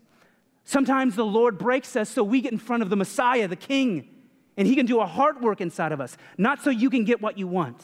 Sometimes 0.65 1.15
the 1.15 1.25
Lord 1.27 1.59
breaks 1.59 1.95
us 1.95 2.09
so 2.09 2.25
we 2.25 2.41
get 2.41 2.53
in 2.53 2.59
front 2.59 2.83
of 2.83 2.91
the 2.91 2.97
Messiah, 2.97 3.47
the 3.47 3.57
King, 3.57 4.09
and 4.57 4.67
he 4.67 4.75
can 4.75 4.87
do 4.87 5.01
a 5.01 5.07
heart 5.07 5.41
work 5.41 5.61
inside 5.61 5.93
of 5.93 6.01
us, 6.01 6.17
not 6.39 6.63
so 6.63 6.71
you 6.71 6.89
can 6.89 7.05
get 7.05 7.21
what 7.21 7.39
you 7.39 7.47
want. 7.47 7.83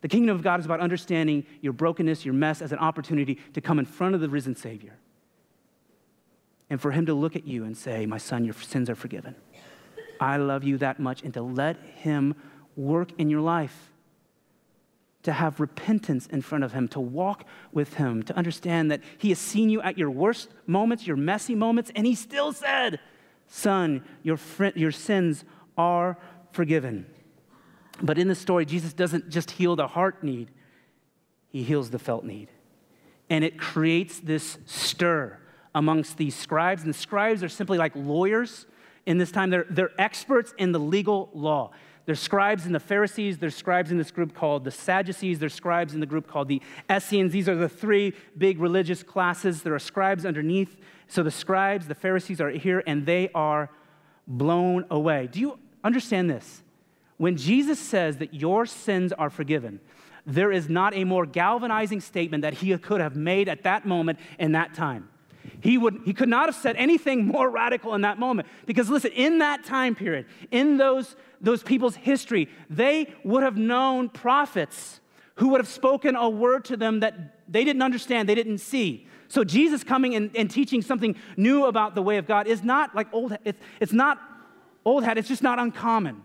The 0.00 0.08
kingdom 0.08 0.34
of 0.34 0.42
God 0.42 0.60
is 0.60 0.66
about 0.66 0.80
understanding 0.80 1.44
your 1.60 1.72
brokenness, 1.72 2.24
your 2.24 2.34
mess, 2.34 2.62
as 2.62 2.72
an 2.72 2.78
opportunity 2.78 3.38
to 3.54 3.60
come 3.60 3.78
in 3.78 3.84
front 3.84 4.14
of 4.14 4.20
the 4.20 4.28
risen 4.28 4.54
Savior. 4.54 4.96
And 6.70 6.80
for 6.80 6.90
him 6.90 7.06
to 7.06 7.14
look 7.14 7.34
at 7.34 7.46
you 7.46 7.64
and 7.64 7.76
say, 7.76 8.06
My 8.06 8.18
son, 8.18 8.44
your 8.44 8.54
sins 8.54 8.90
are 8.90 8.94
forgiven. 8.94 9.34
I 10.20 10.36
love 10.36 10.64
you 10.64 10.78
that 10.78 11.00
much, 11.00 11.22
and 11.22 11.32
to 11.34 11.42
let 11.42 11.76
him 11.96 12.34
work 12.76 13.10
in 13.18 13.30
your 13.30 13.40
life. 13.40 13.92
To 15.24 15.32
have 15.32 15.60
repentance 15.60 16.26
in 16.26 16.42
front 16.42 16.64
of 16.64 16.72
him, 16.72 16.88
to 16.88 17.00
walk 17.00 17.44
with 17.72 17.94
him, 17.94 18.22
to 18.22 18.36
understand 18.36 18.90
that 18.90 19.00
he 19.18 19.30
has 19.30 19.38
seen 19.38 19.68
you 19.68 19.82
at 19.82 19.98
your 19.98 20.10
worst 20.10 20.48
moments, 20.66 21.06
your 21.06 21.16
messy 21.16 21.54
moments, 21.54 21.90
and 21.94 22.06
he 22.06 22.14
still 22.14 22.52
said, 22.52 23.00
Son, 23.46 24.04
your, 24.22 24.36
friend, 24.36 24.76
your 24.76 24.92
sins 24.92 25.44
are 25.76 26.18
forgiven. 26.52 27.06
But 28.00 28.18
in 28.18 28.28
the 28.28 28.34
story, 28.34 28.64
Jesus 28.64 28.92
doesn't 28.92 29.28
just 29.28 29.50
heal 29.50 29.74
the 29.74 29.88
heart 29.88 30.22
need, 30.22 30.50
he 31.48 31.62
heals 31.62 31.90
the 31.90 31.98
felt 31.98 32.24
need. 32.24 32.48
And 33.28 33.44
it 33.44 33.58
creates 33.58 34.20
this 34.20 34.58
stir 34.66 35.38
amongst 35.74 36.16
these 36.16 36.34
scribes. 36.34 36.82
And 36.82 36.94
the 36.94 36.98
scribes 36.98 37.42
are 37.42 37.48
simply 37.48 37.76
like 37.76 37.92
lawyers 37.94 38.66
in 39.08 39.16
this 39.16 39.32
time, 39.32 39.48
they're, 39.48 39.64
they're 39.70 39.98
experts 39.98 40.52
in 40.58 40.72
the 40.72 40.78
legal 40.78 41.30
law. 41.32 41.70
There's 42.08 42.20
scribes 42.20 42.64
in 42.64 42.72
the 42.72 42.80
Pharisees, 42.80 43.36
there's 43.36 43.54
scribes 43.54 43.90
in 43.90 43.98
this 43.98 44.10
group 44.10 44.34
called 44.34 44.64
the 44.64 44.70
Sadducees, 44.70 45.40
there's 45.40 45.52
scribes 45.52 45.92
in 45.92 46.00
the 46.00 46.06
group 46.06 46.26
called 46.26 46.48
the 46.48 46.62
Essenes. 46.90 47.34
These 47.34 47.50
are 47.50 47.54
the 47.54 47.68
three 47.68 48.14
big 48.38 48.60
religious 48.60 49.02
classes. 49.02 49.62
There 49.62 49.74
are 49.74 49.78
scribes 49.78 50.24
underneath. 50.24 50.78
So 51.06 51.22
the 51.22 51.30
scribes, 51.30 51.86
the 51.86 51.94
Pharisees 51.94 52.40
are 52.40 52.48
here, 52.48 52.82
and 52.86 53.04
they 53.04 53.28
are 53.34 53.68
blown 54.26 54.86
away. 54.90 55.28
Do 55.30 55.38
you 55.38 55.58
understand 55.84 56.30
this? 56.30 56.62
When 57.18 57.36
Jesus 57.36 57.78
says 57.78 58.16
that 58.16 58.32
your 58.32 58.64
sins 58.64 59.12
are 59.12 59.28
forgiven, 59.28 59.78
there 60.24 60.50
is 60.50 60.66
not 60.66 60.94
a 60.94 61.04
more 61.04 61.26
galvanizing 61.26 62.00
statement 62.00 62.40
that 62.40 62.54
he 62.54 62.74
could 62.78 63.02
have 63.02 63.16
made 63.16 63.50
at 63.50 63.64
that 63.64 63.84
moment 63.84 64.18
in 64.38 64.52
that 64.52 64.72
time. 64.72 65.10
He, 65.60 65.78
would, 65.78 66.00
he 66.04 66.12
could 66.12 66.28
not 66.28 66.46
have 66.46 66.54
said 66.54 66.76
anything 66.76 67.26
more 67.34 67.50
radical 67.50 67.94
in 67.94 68.02
that 68.02 68.18
moment. 68.18 68.48
Because 68.66 68.88
listen, 68.88 69.12
in 69.12 69.38
that 69.38 69.64
time 69.64 69.94
period, 69.94 70.26
in 70.50 70.76
those, 70.76 71.16
those 71.40 71.62
people's 71.62 71.96
history, 71.96 72.48
they 72.70 73.14
would 73.24 73.42
have 73.42 73.56
known 73.56 74.08
prophets 74.08 75.00
who 75.36 75.48
would 75.48 75.60
have 75.60 75.68
spoken 75.68 76.16
a 76.16 76.28
word 76.28 76.64
to 76.66 76.76
them 76.76 77.00
that 77.00 77.38
they 77.48 77.64
didn't 77.64 77.82
understand, 77.82 78.28
they 78.28 78.34
didn't 78.34 78.58
see. 78.58 79.06
So 79.28 79.44
Jesus 79.44 79.84
coming 79.84 80.14
and, 80.14 80.34
and 80.34 80.50
teaching 80.50 80.82
something 80.82 81.14
new 81.36 81.66
about 81.66 81.94
the 81.94 82.02
way 82.02 82.16
of 82.16 82.26
God 82.26 82.46
is 82.46 82.64
not 82.64 82.94
like 82.94 83.06
old, 83.12 83.36
it's, 83.44 83.60
it's 83.78 83.92
not 83.92 84.18
old 84.84 85.04
hat, 85.04 85.18
it's 85.18 85.28
just 85.28 85.42
not 85.42 85.58
uncommon. 85.58 86.22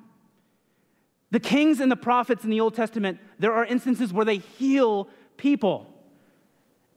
The 1.32 1.40
kings 1.40 1.80
and 1.80 1.92
the 1.92 1.96
prophets 1.96 2.44
in 2.44 2.50
the 2.50 2.62
Old 2.62 2.76
Testament, 2.76 3.20
there 3.40 3.54
are 3.54 3.66
instances 3.66 4.14
where 4.14 4.26
they 4.26 4.38
heal 4.38 5.10
people. 5.38 5.93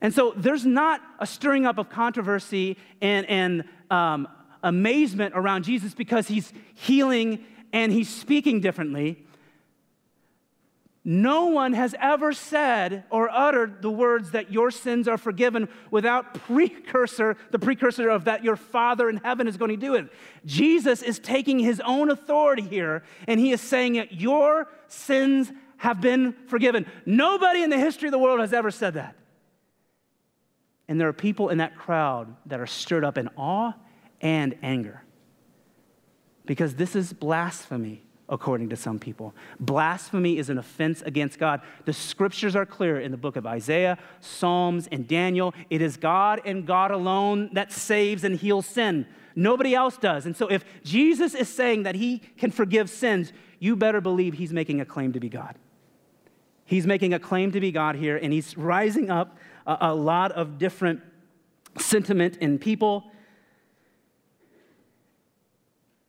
And 0.06 0.14
so 0.14 0.32
there's 0.36 0.64
not 0.64 1.02
a 1.18 1.26
stirring 1.26 1.66
up 1.66 1.78
of 1.78 1.88
controversy 1.88 2.76
and, 3.02 3.26
and 3.28 3.64
um, 3.90 4.28
amazement 4.62 5.32
around 5.34 5.64
Jesus 5.64 5.94
because 5.94 6.28
he's 6.28 6.52
healing 6.74 7.44
and 7.72 7.90
he's 7.90 8.08
speaking 8.08 8.60
differently. 8.60 9.26
No 11.04 11.46
one 11.46 11.72
has 11.72 11.92
ever 12.00 12.32
said 12.32 13.02
or 13.10 13.28
uttered 13.28 13.82
the 13.82 13.90
words 13.90 14.30
that 14.30 14.52
your 14.52 14.70
sins 14.70 15.08
are 15.08 15.18
forgiven 15.18 15.68
without 15.90 16.34
precursor, 16.34 17.36
the 17.50 17.58
precursor 17.58 18.08
of 18.08 18.26
that 18.26 18.44
your 18.44 18.54
Father 18.54 19.08
in 19.10 19.16
heaven 19.16 19.48
is 19.48 19.56
going 19.56 19.72
to 19.72 19.76
do 19.76 19.96
it. 19.96 20.08
Jesus 20.44 21.02
is 21.02 21.18
taking 21.18 21.58
his 21.58 21.80
own 21.80 22.12
authority 22.12 22.62
here 22.62 23.02
and 23.26 23.40
he 23.40 23.50
is 23.50 23.60
saying 23.60 23.94
that 23.94 24.12
your 24.12 24.68
sins 24.86 25.50
have 25.78 26.00
been 26.00 26.32
forgiven. 26.46 26.86
Nobody 27.04 27.64
in 27.64 27.70
the 27.70 27.76
history 27.76 28.06
of 28.06 28.12
the 28.12 28.20
world 28.20 28.38
has 28.38 28.52
ever 28.52 28.70
said 28.70 28.94
that. 28.94 29.16
And 30.88 31.00
there 31.00 31.08
are 31.08 31.12
people 31.12 31.48
in 31.48 31.58
that 31.58 31.76
crowd 31.76 32.34
that 32.46 32.60
are 32.60 32.66
stirred 32.66 33.04
up 33.04 33.18
in 33.18 33.28
awe 33.36 33.74
and 34.20 34.56
anger 34.62 35.02
because 36.46 36.76
this 36.76 36.94
is 36.94 37.12
blasphemy 37.12 38.02
according 38.28 38.68
to 38.70 38.76
some 38.76 38.98
people. 38.98 39.34
Blasphemy 39.60 40.38
is 40.38 40.50
an 40.50 40.58
offense 40.58 41.02
against 41.02 41.38
God. 41.38 41.60
The 41.84 41.92
scriptures 41.92 42.56
are 42.56 42.66
clear 42.66 43.00
in 43.00 43.10
the 43.10 43.16
book 43.16 43.36
of 43.36 43.46
Isaiah, 43.46 43.98
Psalms, 44.20 44.88
and 44.90 45.06
Daniel. 45.06 45.54
It 45.70 45.80
is 45.80 45.96
God 45.96 46.40
and 46.44 46.66
God 46.66 46.90
alone 46.90 47.50
that 47.52 47.72
saves 47.72 48.24
and 48.24 48.36
heals 48.36 48.66
sin. 48.66 49.06
Nobody 49.36 49.74
else 49.74 49.96
does. 49.96 50.26
And 50.26 50.36
so 50.36 50.48
if 50.48 50.64
Jesus 50.82 51.34
is 51.34 51.48
saying 51.48 51.84
that 51.84 51.94
he 51.94 52.18
can 52.36 52.50
forgive 52.50 52.90
sins, 52.90 53.32
you 53.58 53.76
better 53.76 54.00
believe 54.00 54.34
he's 54.34 54.52
making 54.52 54.80
a 54.80 54.84
claim 54.84 55.12
to 55.12 55.20
be 55.20 55.28
God. 55.28 55.56
He's 56.64 56.86
making 56.86 57.14
a 57.14 57.20
claim 57.20 57.52
to 57.52 57.60
be 57.60 57.70
God 57.70 57.94
here, 57.94 58.16
and 58.16 58.32
he's 58.32 58.56
rising 58.56 59.08
up 59.08 59.38
a, 59.66 59.78
a 59.80 59.94
lot 59.94 60.32
of 60.32 60.58
different 60.58 61.00
sentiment 61.78 62.36
in 62.38 62.58
people. 62.58 63.10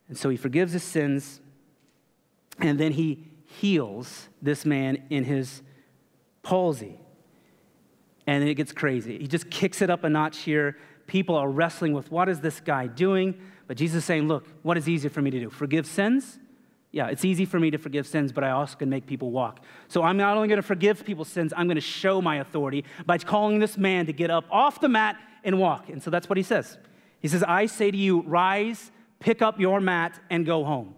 And 0.07 0.17
so 0.17 0.29
he 0.29 0.37
forgives 0.37 0.73
his 0.73 0.83
sins 0.83 1.41
and 2.59 2.79
then 2.79 2.93
he 2.93 3.27
heals 3.45 4.29
this 4.41 4.65
man 4.65 5.03
in 5.09 5.23
his 5.23 5.61
palsy. 6.43 6.97
And 8.25 8.41
then 8.41 8.49
it 8.49 8.55
gets 8.55 8.71
crazy. 8.71 9.17
He 9.19 9.27
just 9.27 9.49
kicks 9.49 9.81
it 9.81 9.89
up 9.89 10.03
a 10.03 10.09
notch 10.09 10.39
here. 10.39 10.77
People 11.07 11.35
are 11.35 11.49
wrestling 11.49 11.93
with 11.93 12.11
what 12.11 12.27
is 12.29 12.41
this 12.41 12.59
guy 12.59 12.87
doing? 12.87 13.39
But 13.67 13.77
Jesus 13.77 13.99
is 13.99 14.05
saying, 14.05 14.27
Look, 14.27 14.47
what 14.63 14.77
is 14.77 14.89
easier 14.89 15.09
for 15.09 15.21
me 15.21 15.31
to 15.31 15.39
do? 15.39 15.49
Forgive 15.49 15.85
sins? 15.85 16.39
Yeah, 16.97 17.09
it's 17.09 17.23
easy 17.23 17.45
for 17.45 17.59
me 17.59 17.69
to 17.69 17.77
forgive 17.77 18.07
sins, 18.07 18.31
but 18.31 18.43
I 18.43 18.49
also 18.49 18.75
can 18.75 18.89
make 18.89 19.05
people 19.05 19.29
walk. 19.29 19.59
So 19.87 20.01
I'm 20.01 20.17
not 20.17 20.35
only 20.35 20.47
going 20.47 20.57
to 20.57 20.63
forgive 20.63 21.05
people's 21.05 21.27
sins, 21.27 21.53
I'm 21.55 21.67
going 21.67 21.75
to 21.75 21.79
show 21.79 22.23
my 22.23 22.37
authority 22.37 22.85
by 23.05 23.19
calling 23.19 23.59
this 23.59 23.77
man 23.77 24.07
to 24.07 24.13
get 24.13 24.31
up 24.31 24.45
off 24.49 24.81
the 24.81 24.89
mat 24.89 25.15
and 25.43 25.59
walk. 25.59 25.89
And 25.89 26.01
so 26.01 26.09
that's 26.09 26.27
what 26.27 26.37
he 26.37 26.43
says. 26.43 26.79
He 27.19 27.27
says, 27.27 27.43
I 27.43 27.67
say 27.67 27.91
to 27.91 27.97
you, 27.97 28.21
rise, 28.21 28.89
pick 29.19 29.43
up 29.43 29.59
your 29.59 29.79
mat, 29.79 30.19
and 30.31 30.43
go 30.43 30.63
home. 30.63 30.95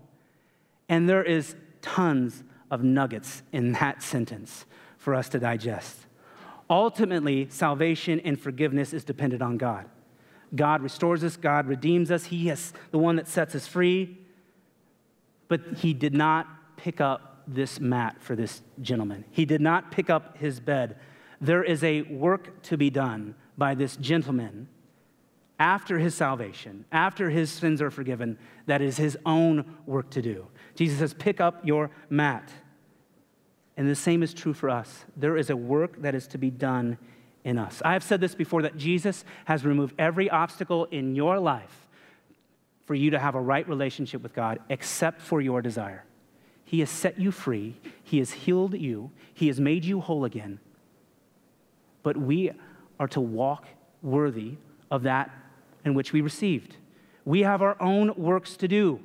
And 0.87 1.09
there 1.09 1.21
is 1.21 1.57
tons 1.81 2.45
of 2.71 2.81
nuggets 2.81 3.43
in 3.51 3.73
that 3.73 4.01
sentence 4.01 4.65
for 4.97 5.13
us 5.13 5.27
to 5.27 5.37
digest. 5.37 5.97
Ultimately, 6.69 7.49
salvation 7.49 8.21
and 8.21 8.39
forgiveness 8.39 8.93
is 8.93 9.03
dependent 9.03 9.41
on 9.41 9.57
God. 9.57 9.85
God 10.55 10.81
restores 10.81 11.25
us, 11.25 11.35
God 11.35 11.67
redeems 11.67 12.09
us, 12.09 12.23
He 12.23 12.49
is 12.49 12.71
the 12.91 12.97
one 12.97 13.17
that 13.17 13.27
sets 13.27 13.53
us 13.53 13.67
free. 13.67 14.18
But 15.49 15.61
He 15.77 15.93
did 15.93 16.13
not 16.13 16.47
pick 16.77 17.01
up 17.01 17.43
this 17.45 17.79
mat 17.81 18.15
for 18.21 18.35
this 18.37 18.61
gentleman, 18.81 19.25
He 19.31 19.43
did 19.43 19.59
not 19.59 19.91
pick 19.91 20.09
up 20.09 20.37
his 20.37 20.61
bed. 20.61 20.97
There 21.41 21.63
is 21.63 21.83
a 21.83 22.01
work 22.03 22.61
to 22.63 22.77
be 22.77 22.89
done 22.89 23.35
by 23.57 23.73
this 23.73 23.95
gentleman 23.95 24.67
after 25.59 25.99
his 25.99 26.15
salvation, 26.15 26.85
after 26.91 27.29
his 27.29 27.51
sins 27.51 27.81
are 27.81 27.91
forgiven, 27.91 28.37
that 28.65 28.81
is 28.81 28.97
his 28.97 29.17
own 29.25 29.75
work 29.85 30.09
to 30.11 30.21
do. 30.21 30.47
Jesus 30.73 30.99
says, 30.99 31.13
Pick 31.13 31.41
up 31.41 31.65
your 31.65 31.91
mat. 32.09 32.49
And 33.75 33.89
the 33.89 33.95
same 33.95 34.23
is 34.23 34.33
true 34.33 34.53
for 34.53 34.69
us. 34.69 35.05
There 35.17 35.37
is 35.37 35.49
a 35.49 35.55
work 35.55 36.01
that 36.01 36.15
is 36.15 36.27
to 36.27 36.37
be 36.37 36.49
done 36.49 36.97
in 37.43 37.57
us. 37.57 37.81
I 37.83 37.93
have 37.93 38.03
said 38.03 38.21
this 38.21 38.35
before 38.35 38.61
that 38.61 38.77
Jesus 38.77 39.25
has 39.45 39.65
removed 39.65 39.95
every 39.99 40.29
obstacle 40.29 40.85
in 40.85 41.15
your 41.15 41.39
life 41.39 41.87
for 42.89 42.95
you 42.95 43.11
to 43.11 43.19
have 43.19 43.35
a 43.35 43.39
right 43.39 43.69
relationship 43.69 44.23
with 44.23 44.33
God 44.33 44.57
except 44.67 45.21
for 45.21 45.41
your 45.41 45.61
desire. 45.61 46.05
He 46.65 46.79
has 46.79 46.89
set 46.89 47.19
you 47.19 47.29
free, 47.29 47.75
He 48.03 48.17
has 48.17 48.31
healed 48.31 48.73
you, 48.73 49.11
He 49.31 49.45
has 49.45 49.59
made 49.59 49.85
you 49.85 50.01
whole 50.01 50.25
again. 50.25 50.59
But 52.01 52.17
we 52.17 52.49
are 52.99 53.07
to 53.09 53.21
walk 53.21 53.67
worthy 54.01 54.55
of 54.89 55.03
that 55.03 55.29
in 55.85 55.93
which 55.93 56.13
we 56.13 56.21
received. 56.21 56.77
We 57.25 57.41
have 57.41 57.61
our 57.61 57.79
own 57.79 58.11
works 58.15 58.57
to 58.57 58.67
do. 58.67 59.01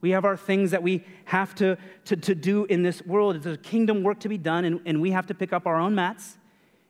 We 0.00 0.12
have 0.12 0.24
our 0.24 0.38
things 0.38 0.70
that 0.70 0.82
we 0.82 1.04
have 1.26 1.54
to, 1.56 1.76
to, 2.06 2.16
to 2.16 2.34
do 2.34 2.64
in 2.64 2.82
this 2.82 3.04
world. 3.04 3.46
A 3.46 3.58
kingdom 3.58 4.02
work 4.02 4.18
to 4.20 4.30
be 4.30 4.38
done, 4.38 4.64
and, 4.64 4.80
and 4.86 5.02
we 5.02 5.10
have 5.10 5.26
to 5.26 5.34
pick 5.34 5.52
up 5.52 5.66
our 5.66 5.78
own 5.78 5.94
mats 5.94 6.38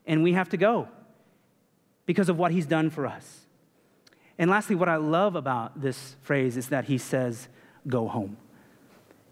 and 0.06 0.22
we 0.22 0.34
have 0.34 0.50
to 0.50 0.56
go 0.56 0.86
because 2.04 2.28
of 2.28 2.38
what 2.38 2.52
he's 2.52 2.66
done 2.66 2.88
for 2.88 3.04
us. 3.04 3.45
And 4.38 4.50
lastly, 4.50 4.76
what 4.76 4.88
I 4.88 4.96
love 4.96 5.34
about 5.34 5.80
this 5.80 6.16
phrase 6.22 6.56
is 6.56 6.68
that 6.68 6.86
he 6.86 6.98
says, 6.98 7.48
Go 7.86 8.08
home. 8.08 8.36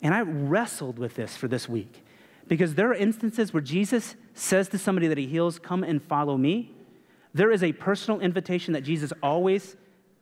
And 0.03 0.15
I 0.15 0.21
wrestled 0.21 0.99
with 0.99 1.15
this 1.15 1.37
for 1.37 1.49
this 1.49 1.69
week 1.69 2.05
because 2.47 2.75
there 2.75 2.89
are 2.91 2.95
instances 2.95 3.53
where 3.53 3.63
Jesus 3.63 4.17
says 4.35 4.69
to 4.69 4.79
somebody 4.79 5.09
that 5.09 5.19
he 5.19 5.27
heals, 5.27 5.59
Come 5.59 5.83
and 5.83 6.03
follow 6.03 6.37
me. 6.37 6.73
There 7.33 7.51
is 7.51 7.63
a 7.63 7.73
personal 7.73 8.21
invitation 8.21 8.75
that 8.75 8.83
Jesus 8.83 9.13
always 9.23 9.77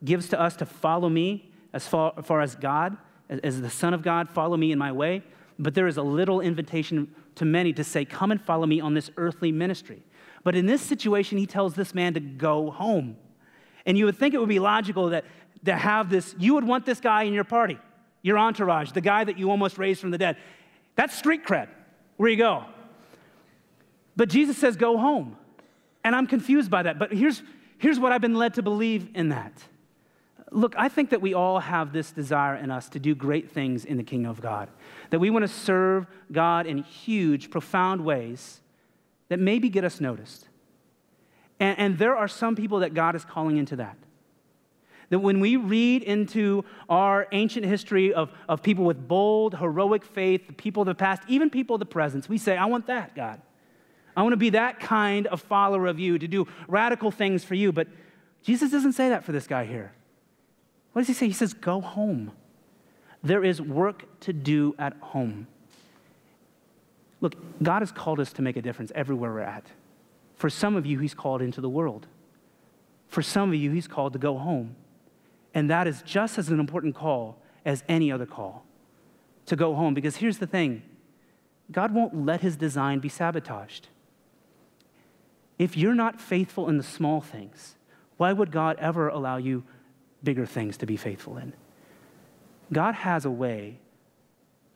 gives 0.04 0.28
to 0.28 0.40
us 0.40 0.56
to 0.56 0.66
follow 0.66 1.08
me 1.08 1.52
as 1.72 1.86
far, 1.86 2.14
as, 2.16 2.24
far 2.24 2.40
as 2.40 2.54
God, 2.54 2.96
as, 3.28 3.40
as 3.40 3.60
the 3.60 3.70
Son 3.70 3.94
of 3.94 4.02
God, 4.02 4.28
follow 4.30 4.56
me 4.56 4.72
in 4.72 4.78
my 4.78 4.92
way. 4.92 5.22
But 5.58 5.74
there 5.74 5.86
is 5.86 5.96
a 5.96 6.02
little 6.02 6.40
invitation 6.40 7.14
to 7.36 7.44
many 7.44 7.72
to 7.74 7.84
say, 7.84 8.04
Come 8.04 8.30
and 8.30 8.40
follow 8.40 8.66
me 8.66 8.80
on 8.80 8.94
this 8.94 9.10
earthly 9.16 9.52
ministry. 9.52 10.02
But 10.44 10.56
in 10.56 10.66
this 10.66 10.82
situation, 10.82 11.38
he 11.38 11.46
tells 11.46 11.74
this 11.74 11.94
man 11.94 12.14
to 12.14 12.20
go 12.20 12.70
home. 12.70 13.16
And 13.86 13.98
you 13.98 14.04
would 14.06 14.16
think 14.16 14.34
it 14.34 14.38
would 14.38 14.48
be 14.48 14.58
logical 14.58 15.10
that 15.10 15.24
to 15.64 15.76
have 15.76 16.10
this, 16.10 16.34
you 16.38 16.54
would 16.54 16.64
want 16.64 16.86
this 16.86 17.00
guy 17.00 17.24
in 17.24 17.32
your 17.32 17.44
party, 17.44 17.78
your 18.22 18.38
entourage, 18.38 18.92
the 18.92 19.00
guy 19.00 19.24
that 19.24 19.38
you 19.38 19.50
almost 19.50 19.78
raised 19.78 20.00
from 20.00 20.10
the 20.10 20.18
dead. 20.18 20.36
That's 20.96 21.16
street 21.16 21.44
cred. 21.44 21.68
Where 22.16 22.30
you 22.30 22.36
go? 22.36 22.64
But 24.16 24.28
Jesus 24.28 24.56
says, 24.56 24.76
Go 24.76 24.98
home. 24.98 25.36
And 26.04 26.16
I'm 26.16 26.26
confused 26.26 26.70
by 26.70 26.82
that. 26.82 26.98
But 26.98 27.12
here's, 27.12 27.42
here's 27.78 27.98
what 28.00 28.12
I've 28.12 28.20
been 28.20 28.34
led 28.34 28.54
to 28.54 28.62
believe 28.62 29.08
in 29.14 29.28
that. 29.28 29.52
Look, 30.50 30.74
I 30.76 30.88
think 30.88 31.10
that 31.10 31.22
we 31.22 31.32
all 31.32 31.60
have 31.60 31.92
this 31.92 32.10
desire 32.12 32.56
in 32.56 32.70
us 32.70 32.88
to 32.90 32.98
do 32.98 33.14
great 33.14 33.50
things 33.50 33.84
in 33.84 33.96
the 33.96 34.02
kingdom 34.02 34.30
of 34.30 34.40
God, 34.40 34.68
that 35.10 35.18
we 35.18 35.30
want 35.30 35.44
to 35.44 35.48
serve 35.48 36.06
God 36.30 36.66
in 36.66 36.78
huge, 36.78 37.50
profound 37.50 38.04
ways 38.04 38.60
that 39.28 39.38
maybe 39.38 39.70
get 39.70 39.84
us 39.84 40.00
noticed. 40.00 40.48
And, 41.62 41.78
and 41.78 41.98
there 41.98 42.16
are 42.16 42.26
some 42.26 42.56
people 42.56 42.80
that 42.80 42.92
God 42.92 43.14
is 43.14 43.24
calling 43.24 43.56
into 43.56 43.76
that. 43.76 43.96
That 45.10 45.20
when 45.20 45.38
we 45.38 45.54
read 45.54 46.02
into 46.02 46.64
our 46.88 47.28
ancient 47.30 47.64
history 47.64 48.12
of, 48.12 48.32
of 48.48 48.64
people 48.64 48.84
with 48.84 49.06
bold, 49.06 49.56
heroic 49.56 50.04
faith, 50.04 50.48
the 50.48 50.54
people 50.54 50.82
of 50.82 50.88
the 50.88 50.94
past, 50.96 51.22
even 51.28 51.50
people 51.50 51.76
of 51.76 51.80
the 51.80 51.86
present, 51.86 52.28
we 52.28 52.36
say, 52.36 52.56
I 52.56 52.64
want 52.64 52.88
that, 52.88 53.14
God. 53.14 53.40
I 54.16 54.22
want 54.22 54.32
to 54.32 54.38
be 54.38 54.50
that 54.50 54.80
kind 54.80 55.28
of 55.28 55.40
follower 55.40 55.86
of 55.86 56.00
you, 56.00 56.18
to 56.18 56.26
do 56.26 56.48
radical 56.66 57.12
things 57.12 57.44
for 57.44 57.54
you. 57.54 57.70
But 57.70 57.86
Jesus 58.42 58.72
doesn't 58.72 58.94
say 58.94 59.10
that 59.10 59.22
for 59.22 59.30
this 59.30 59.46
guy 59.46 59.64
here. 59.64 59.92
What 60.94 61.02
does 61.02 61.08
he 61.08 61.14
say? 61.14 61.28
He 61.28 61.32
says, 61.32 61.52
Go 61.54 61.80
home. 61.80 62.32
There 63.22 63.44
is 63.44 63.62
work 63.62 64.20
to 64.22 64.32
do 64.32 64.74
at 64.80 64.94
home. 64.94 65.46
Look, 67.20 67.36
God 67.62 67.82
has 67.82 67.92
called 67.92 68.18
us 68.18 68.32
to 68.32 68.42
make 68.42 68.56
a 68.56 68.62
difference 68.62 68.90
everywhere 68.96 69.32
we're 69.32 69.40
at. 69.42 69.64
For 70.42 70.50
some 70.50 70.74
of 70.74 70.84
you, 70.84 70.98
He's 70.98 71.14
called 71.14 71.40
into 71.40 71.60
the 71.60 71.68
world. 71.68 72.08
For 73.06 73.22
some 73.22 73.50
of 73.50 73.54
you, 73.54 73.70
He's 73.70 73.86
called 73.86 74.12
to 74.14 74.18
go 74.18 74.38
home. 74.38 74.74
And 75.54 75.70
that 75.70 75.86
is 75.86 76.02
just 76.02 76.36
as 76.36 76.48
an 76.48 76.58
important 76.58 76.96
call 76.96 77.40
as 77.64 77.84
any 77.88 78.10
other 78.10 78.26
call 78.26 78.66
to 79.46 79.54
go 79.54 79.76
home. 79.76 79.94
Because 79.94 80.16
here's 80.16 80.38
the 80.38 80.46
thing 80.48 80.82
God 81.70 81.94
won't 81.94 82.26
let 82.26 82.40
His 82.40 82.56
design 82.56 82.98
be 82.98 83.08
sabotaged. 83.08 83.86
If 85.60 85.76
you're 85.76 85.94
not 85.94 86.20
faithful 86.20 86.68
in 86.68 86.76
the 86.76 86.82
small 86.82 87.20
things, 87.20 87.76
why 88.16 88.32
would 88.32 88.50
God 88.50 88.76
ever 88.80 89.06
allow 89.06 89.36
you 89.36 89.62
bigger 90.24 90.44
things 90.44 90.76
to 90.78 90.86
be 90.86 90.96
faithful 90.96 91.36
in? 91.36 91.52
God 92.72 92.96
has 92.96 93.24
a 93.24 93.30
way, 93.30 93.78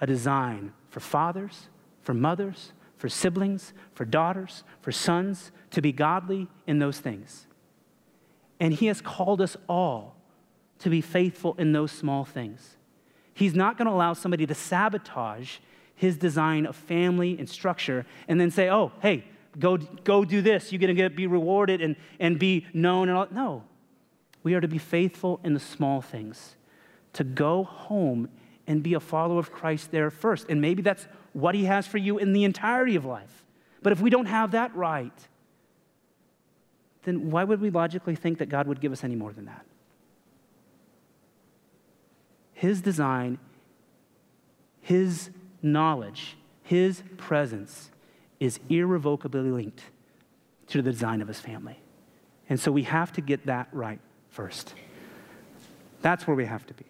a 0.00 0.06
design 0.06 0.74
for 0.90 1.00
fathers, 1.00 1.66
for 2.02 2.14
mothers, 2.14 2.70
for 3.06 3.10
siblings, 3.10 3.72
for 3.94 4.04
daughters, 4.04 4.64
for 4.80 4.90
sons 4.90 5.52
to 5.70 5.80
be 5.80 5.92
godly 5.92 6.48
in 6.66 6.80
those 6.80 6.98
things. 6.98 7.46
And 8.58 8.74
He 8.74 8.86
has 8.86 9.00
called 9.00 9.40
us 9.40 9.56
all 9.68 10.16
to 10.80 10.90
be 10.90 11.00
faithful 11.00 11.54
in 11.56 11.70
those 11.70 11.92
small 11.92 12.24
things. 12.24 12.76
He's 13.32 13.54
not 13.54 13.78
going 13.78 13.86
to 13.86 13.92
allow 13.92 14.12
somebody 14.12 14.44
to 14.44 14.56
sabotage 14.56 15.58
His 15.94 16.16
design 16.16 16.66
of 16.66 16.74
family 16.74 17.38
and 17.38 17.48
structure 17.48 18.06
and 18.26 18.40
then 18.40 18.50
say, 18.50 18.70
oh, 18.70 18.90
hey, 19.00 19.22
go, 19.56 19.76
go 19.76 20.24
do 20.24 20.42
this. 20.42 20.72
You're 20.72 20.80
going 20.80 20.96
to 20.96 21.08
be 21.08 21.28
rewarded 21.28 21.80
and, 21.80 21.94
and 22.18 22.40
be 22.40 22.66
known. 22.74 23.08
And 23.08 23.18
all. 23.18 23.28
No. 23.30 23.62
We 24.42 24.54
are 24.54 24.60
to 24.60 24.66
be 24.66 24.78
faithful 24.78 25.38
in 25.44 25.54
the 25.54 25.60
small 25.60 26.00
things, 26.02 26.56
to 27.12 27.22
go 27.22 27.62
home 27.62 28.30
and 28.66 28.82
be 28.82 28.94
a 28.94 29.00
follower 29.00 29.38
of 29.38 29.52
Christ 29.52 29.92
there 29.92 30.10
first. 30.10 30.46
And 30.48 30.60
maybe 30.60 30.82
that's 30.82 31.06
what 31.36 31.54
he 31.54 31.64
has 31.64 31.86
for 31.86 31.98
you 31.98 32.18
in 32.18 32.32
the 32.32 32.44
entirety 32.44 32.96
of 32.96 33.04
life. 33.04 33.44
But 33.82 33.92
if 33.92 34.00
we 34.00 34.10
don't 34.10 34.26
have 34.26 34.52
that 34.52 34.74
right, 34.74 35.28
then 37.04 37.30
why 37.30 37.44
would 37.44 37.60
we 37.60 37.70
logically 37.70 38.16
think 38.16 38.38
that 38.38 38.48
God 38.48 38.66
would 38.66 38.80
give 38.80 38.90
us 38.90 39.04
any 39.04 39.14
more 39.14 39.32
than 39.32 39.44
that? 39.44 39.64
His 42.52 42.80
design, 42.80 43.38
His 44.80 45.30
knowledge, 45.62 46.36
His 46.62 47.02
presence 47.18 47.90
is 48.40 48.58
irrevocably 48.68 49.50
linked 49.50 49.82
to 50.68 50.82
the 50.82 50.90
design 50.90 51.22
of 51.22 51.28
his 51.28 51.40
family. 51.40 51.78
And 52.48 52.58
so 52.58 52.70
we 52.70 52.84
have 52.84 53.12
to 53.12 53.20
get 53.20 53.46
that 53.46 53.68
right 53.72 54.00
first. 54.30 54.74
That's 56.02 56.26
where 56.26 56.36
we 56.36 56.44
have 56.44 56.66
to 56.66 56.74
be. 56.74 56.84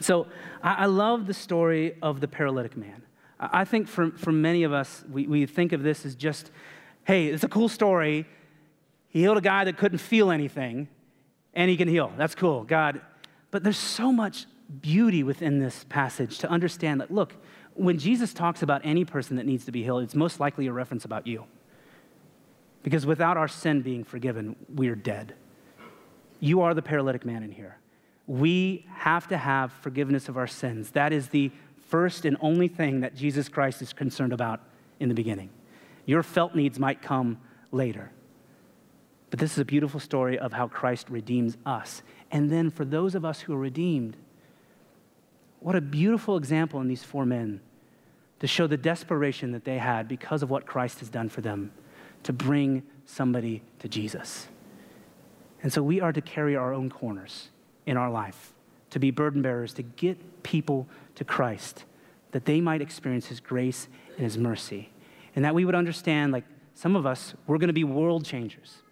So 0.00 0.26
I, 0.62 0.86
love 0.86 1.26
the 1.26 1.34
story 1.34 1.96
of 2.02 2.20
the 2.20 2.28
paralytic 2.28 2.76
man. 2.76 3.02
I, 3.38 3.64
think 3.64 3.88
for, 3.88 4.10
for 4.12 4.32
many 4.32 4.62
of 4.64 4.72
us, 4.72 5.04
we, 5.10 5.26
we 5.26 5.46
think 5.46 5.72
of 5.72 5.82
this 5.82 6.06
as 6.06 6.14
just, 6.14 6.50
hey, 7.04 7.26
it's 7.26 7.44
a 7.44 7.48
cool 7.48 7.68
story. 7.68 8.26
He 9.08 9.20
healed 9.20 9.38
a 9.38 9.42
guy 9.42 9.64
that 9.64 9.76
couldn't 9.76 9.98
feel 9.98 10.30
anything, 10.30 10.88
and 11.54 11.70
he 11.70 11.76
can 11.76 11.88
heal. 11.88 12.12
That's 12.16 12.34
cool, 12.34 12.64
God. 12.64 13.00
But 13.50 13.62
there's 13.62 13.76
so 13.76 14.12
much 14.12 14.46
beauty 14.80 15.22
within 15.22 15.58
this 15.58 15.84
passage 15.88 16.38
to 16.38 16.50
understand 16.50 17.00
that, 17.00 17.10
look, 17.10 17.34
when 17.74 17.98
Jesus 17.98 18.32
talks 18.32 18.62
about 18.62 18.80
any 18.84 19.04
person 19.04 19.36
that 19.36 19.46
needs 19.46 19.64
to 19.66 19.72
be 19.72 19.82
healed, 19.82 20.02
it's 20.02 20.14
most 20.14 20.40
likely 20.40 20.66
a 20.66 20.72
reference 20.72 21.04
about 21.04 21.26
you. 21.26 21.44
Because 22.82 23.04
without 23.04 23.36
our 23.36 23.48
sin 23.48 23.82
being 23.82 24.04
forgiven, 24.04 24.56
we're 24.68 24.94
dead. 24.94 25.34
You 26.40 26.62
are 26.62 26.74
the 26.74 26.82
paralytic 26.82 27.24
man 27.24 27.42
in 27.42 27.50
here. 27.50 27.78
We 28.26 28.86
have 28.88 29.28
to 29.28 29.36
have 29.36 29.72
forgiveness 29.72 30.28
of 30.28 30.36
our 30.36 30.46
sins. 30.46 30.90
That 30.90 31.12
is 31.12 31.28
the 31.28 31.50
first 31.88 32.24
and 32.24 32.36
only 32.40 32.68
thing 32.68 33.00
that 33.00 33.14
Jesus 33.14 33.48
Christ 33.48 33.82
is 33.82 33.92
concerned 33.92 34.32
about 34.32 34.60
in 35.00 35.08
the 35.08 35.14
beginning. 35.14 35.50
Your 36.04 36.22
felt 36.22 36.54
needs 36.54 36.78
might 36.78 37.02
come 37.02 37.38
later. 37.72 38.10
But 39.30 39.40
this 39.40 39.52
is 39.52 39.58
a 39.58 39.64
beautiful 39.64 40.00
story 40.00 40.38
of 40.38 40.52
how 40.52 40.68
Christ 40.68 41.10
redeems 41.10 41.56
us. 41.66 42.02
And 42.30 42.50
then 42.50 42.70
for 42.70 42.84
those 42.84 43.14
of 43.14 43.24
us 43.24 43.40
who 43.40 43.54
are 43.54 43.58
redeemed, 43.58 44.16
what 45.60 45.74
a 45.74 45.80
beautiful 45.80 46.36
example 46.36 46.80
in 46.80 46.88
these 46.88 47.02
four 47.02 47.26
men 47.26 47.60
to 48.40 48.46
show 48.46 48.66
the 48.66 48.76
desperation 48.76 49.52
that 49.52 49.64
they 49.64 49.78
had 49.78 50.06
because 50.06 50.42
of 50.42 50.50
what 50.50 50.66
Christ 50.66 51.00
has 51.00 51.08
done 51.08 51.28
for 51.28 51.40
them 51.40 51.72
to 52.22 52.32
bring 52.32 52.82
somebody 53.04 53.62
to 53.78 53.88
Jesus. 53.88 54.48
And 55.62 55.72
so 55.72 55.82
we 55.82 56.00
are 56.00 56.12
to 56.12 56.20
carry 56.20 56.54
our 56.54 56.72
own 56.72 56.90
corners 56.90 57.48
in 57.86 57.96
our 57.96 58.10
life, 58.10 58.52
to 58.90 58.98
be 58.98 59.10
burden 59.10 59.42
bearers, 59.42 59.72
to 59.74 59.82
get 59.82 60.42
people 60.42 60.86
to 61.14 61.24
Christ, 61.24 61.84
that 62.32 62.44
they 62.44 62.60
might 62.60 62.80
experience 62.80 63.26
His 63.26 63.40
grace 63.40 63.88
and 64.16 64.24
His 64.24 64.38
mercy. 64.38 64.90
And 65.34 65.44
that 65.44 65.54
we 65.54 65.64
would 65.64 65.74
understand, 65.74 66.32
like 66.32 66.44
some 66.74 66.96
of 66.96 67.06
us, 67.06 67.34
we're 67.46 67.58
going 67.58 67.68
to 67.68 67.74
be 67.74 67.84
world 67.84 68.24
changers. 68.24 68.82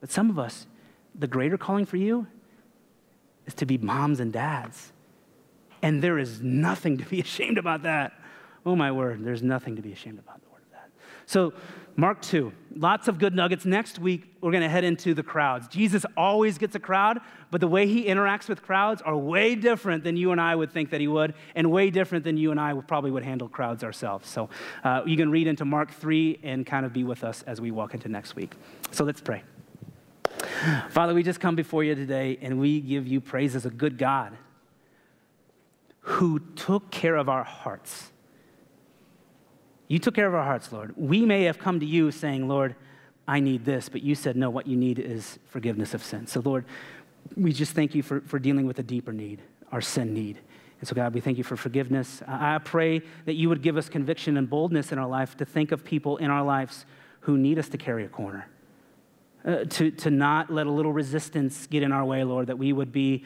But 0.00 0.10
some 0.10 0.30
of 0.30 0.38
us, 0.38 0.66
the 1.14 1.26
greater 1.26 1.58
calling 1.58 1.84
for 1.84 1.96
you 1.96 2.26
is 3.46 3.54
to 3.54 3.66
be 3.66 3.78
moms 3.78 4.20
and 4.20 4.32
dads. 4.32 4.92
And 5.82 6.02
there 6.02 6.18
is 6.18 6.42
nothing 6.42 6.98
to 6.98 7.04
be 7.04 7.20
ashamed 7.28 7.58
about 7.58 7.82
that. 7.82 8.12
Oh, 8.66 8.76
my 8.76 8.92
word, 8.92 9.24
there's 9.24 9.42
nothing 9.42 9.76
to 9.76 9.82
be 9.82 9.92
ashamed 9.92 10.18
about 10.18 10.42
the 10.42 10.48
word 10.50 10.62
of 10.62 10.72
that. 10.72 10.90
So, 11.26 11.52
Mark 11.98 12.22
2, 12.22 12.52
lots 12.76 13.08
of 13.08 13.18
good 13.18 13.34
nuggets. 13.34 13.64
Next 13.64 13.98
week, 13.98 14.32
we're 14.40 14.52
going 14.52 14.62
to 14.62 14.68
head 14.68 14.84
into 14.84 15.14
the 15.14 15.22
crowds. 15.24 15.66
Jesus 15.66 16.06
always 16.16 16.56
gets 16.56 16.76
a 16.76 16.78
crowd, 16.78 17.18
but 17.50 17.60
the 17.60 17.66
way 17.66 17.88
he 17.88 18.04
interacts 18.04 18.48
with 18.48 18.62
crowds 18.62 19.02
are 19.02 19.16
way 19.16 19.56
different 19.56 20.04
than 20.04 20.16
you 20.16 20.30
and 20.30 20.40
I 20.40 20.54
would 20.54 20.70
think 20.70 20.90
that 20.90 21.00
he 21.00 21.08
would, 21.08 21.34
and 21.56 21.72
way 21.72 21.90
different 21.90 22.22
than 22.22 22.36
you 22.36 22.52
and 22.52 22.60
I 22.60 22.72
would 22.72 22.86
probably 22.86 23.10
would 23.10 23.24
handle 23.24 23.48
crowds 23.48 23.82
ourselves. 23.82 24.28
So, 24.28 24.48
uh, 24.84 25.02
you 25.06 25.16
can 25.16 25.32
read 25.32 25.48
into 25.48 25.64
Mark 25.64 25.90
3 25.90 26.38
and 26.44 26.64
kind 26.64 26.86
of 26.86 26.92
be 26.92 27.02
with 27.02 27.24
us 27.24 27.42
as 27.48 27.60
we 27.60 27.72
walk 27.72 27.94
into 27.94 28.08
next 28.08 28.36
week. 28.36 28.54
So, 28.92 29.02
let's 29.02 29.20
pray. 29.20 29.42
Father, 30.90 31.14
we 31.14 31.24
just 31.24 31.40
come 31.40 31.56
before 31.56 31.82
you 31.82 31.96
today 31.96 32.38
and 32.40 32.60
we 32.60 32.80
give 32.80 33.08
you 33.08 33.20
praise 33.20 33.56
as 33.56 33.66
a 33.66 33.70
good 33.70 33.98
God 33.98 34.38
who 36.02 36.38
took 36.54 36.92
care 36.92 37.16
of 37.16 37.28
our 37.28 37.42
hearts 37.42 38.12
you 39.88 39.98
took 39.98 40.14
care 40.14 40.26
of 40.26 40.34
our 40.34 40.44
hearts, 40.44 40.70
Lord. 40.70 40.94
We 40.96 41.24
may 41.24 41.44
have 41.44 41.58
come 41.58 41.80
to 41.80 41.86
you 41.86 42.10
saying, 42.10 42.46
Lord, 42.46 42.76
I 43.26 43.40
need 43.40 43.64
this, 43.64 43.88
but 43.88 44.02
you 44.02 44.14
said, 44.14 44.36
no, 44.36 44.50
what 44.50 44.66
you 44.66 44.76
need 44.76 44.98
is 44.98 45.38
forgiveness 45.46 45.94
of 45.94 46.04
sin. 46.04 46.26
So, 46.26 46.40
Lord, 46.40 46.66
we 47.36 47.52
just 47.52 47.72
thank 47.72 47.94
you 47.94 48.02
for, 48.02 48.20
for 48.20 48.38
dealing 48.38 48.66
with 48.66 48.78
a 48.78 48.82
deeper 48.82 49.12
need, 49.12 49.40
our 49.72 49.80
sin 49.80 50.14
need. 50.14 50.38
And 50.80 50.88
so, 50.88 50.94
God, 50.94 51.12
we 51.12 51.20
thank 51.20 51.38
you 51.38 51.44
for 51.44 51.56
forgiveness. 51.56 52.22
I 52.26 52.58
pray 52.58 53.02
that 53.24 53.34
you 53.34 53.48
would 53.48 53.62
give 53.62 53.76
us 53.76 53.88
conviction 53.88 54.36
and 54.36 54.48
boldness 54.48 54.92
in 54.92 54.98
our 54.98 55.08
life 55.08 55.36
to 55.38 55.44
think 55.44 55.72
of 55.72 55.84
people 55.84 56.18
in 56.18 56.30
our 56.30 56.42
lives 56.42 56.86
who 57.20 57.36
need 57.36 57.58
us 57.58 57.68
to 57.70 57.78
carry 57.78 58.04
a 58.04 58.08
corner, 58.08 58.48
uh, 59.44 59.64
to, 59.64 59.90
to 59.90 60.10
not 60.10 60.50
let 60.50 60.66
a 60.66 60.70
little 60.70 60.92
resistance 60.92 61.66
get 61.66 61.82
in 61.82 61.92
our 61.92 62.04
way, 62.04 62.24
Lord, 62.24 62.46
that 62.46 62.58
we 62.58 62.72
would 62.72 62.92
be 62.92 63.24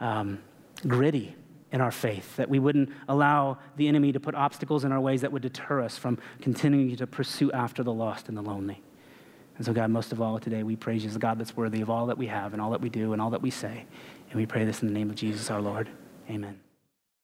um, 0.00 0.40
gritty 0.86 1.34
in 1.70 1.80
our 1.80 1.90
faith, 1.90 2.36
that 2.36 2.48
we 2.48 2.58
wouldn't 2.58 2.90
allow 3.08 3.58
the 3.76 3.88
enemy 3.88 4.12
to 4.12 4.20
put 4.20 4.34
obstacles 4.34 4.84
in 4.84 4.92
our 4.92 5.00
ways 5.00 5.20
that 5.20 5.32
would 5.32 5.42
deter 5.42 5.82
us 5.82 5.98
from 5.98 6.18
continuing 6.40 6.96
to 6.96 7.06
pursue 7.06 7.52
after 7.52 7.82
the 7.82 7.92
lost 7.92 8.28
and 8.28 8.36
the 8.36 8.42
lonely. 8.42 8.82
And 9.56 9.66
so, 9.66 9.72
God, 9.72 9.90
most 9.90 10.12
of 10.12 10.20
all 10.20 10.38
today, 10.38 10.62
we 10.62 10.76
praise 10.76 11.02
you 11.02 11.10
as 11.10 11.16
a 11.16 11.18
God 11.18 11.38
that's 11.38 11.56
worthy 11.56 11.80
of 11.80 11.90
all 11.90 12.06
that 12.06 12.16
we 12.16 12.28
have 12.28 12.52
and 12.52 12.62
all 12.62 12.70
that 12.70 12.80
we 12.80 12.88
do 12.88 13.12
and 13.12 13.20
all 13.20 13.30
that 13.30 13.42
we 13.42 13.50
say. 13.50 13.84
And 14.30 14.38
we 14.38 14.46
pray 14.46 14.64
this 14.64 14.82
in 14.82 14.88
the 14.88 14.94
name 14.94 15.10
of 15.10 15.16
Jesus 15.16 15.50
our 15.50 15.60
Lord. 15.60 15.88
Amen. 16.30 16.67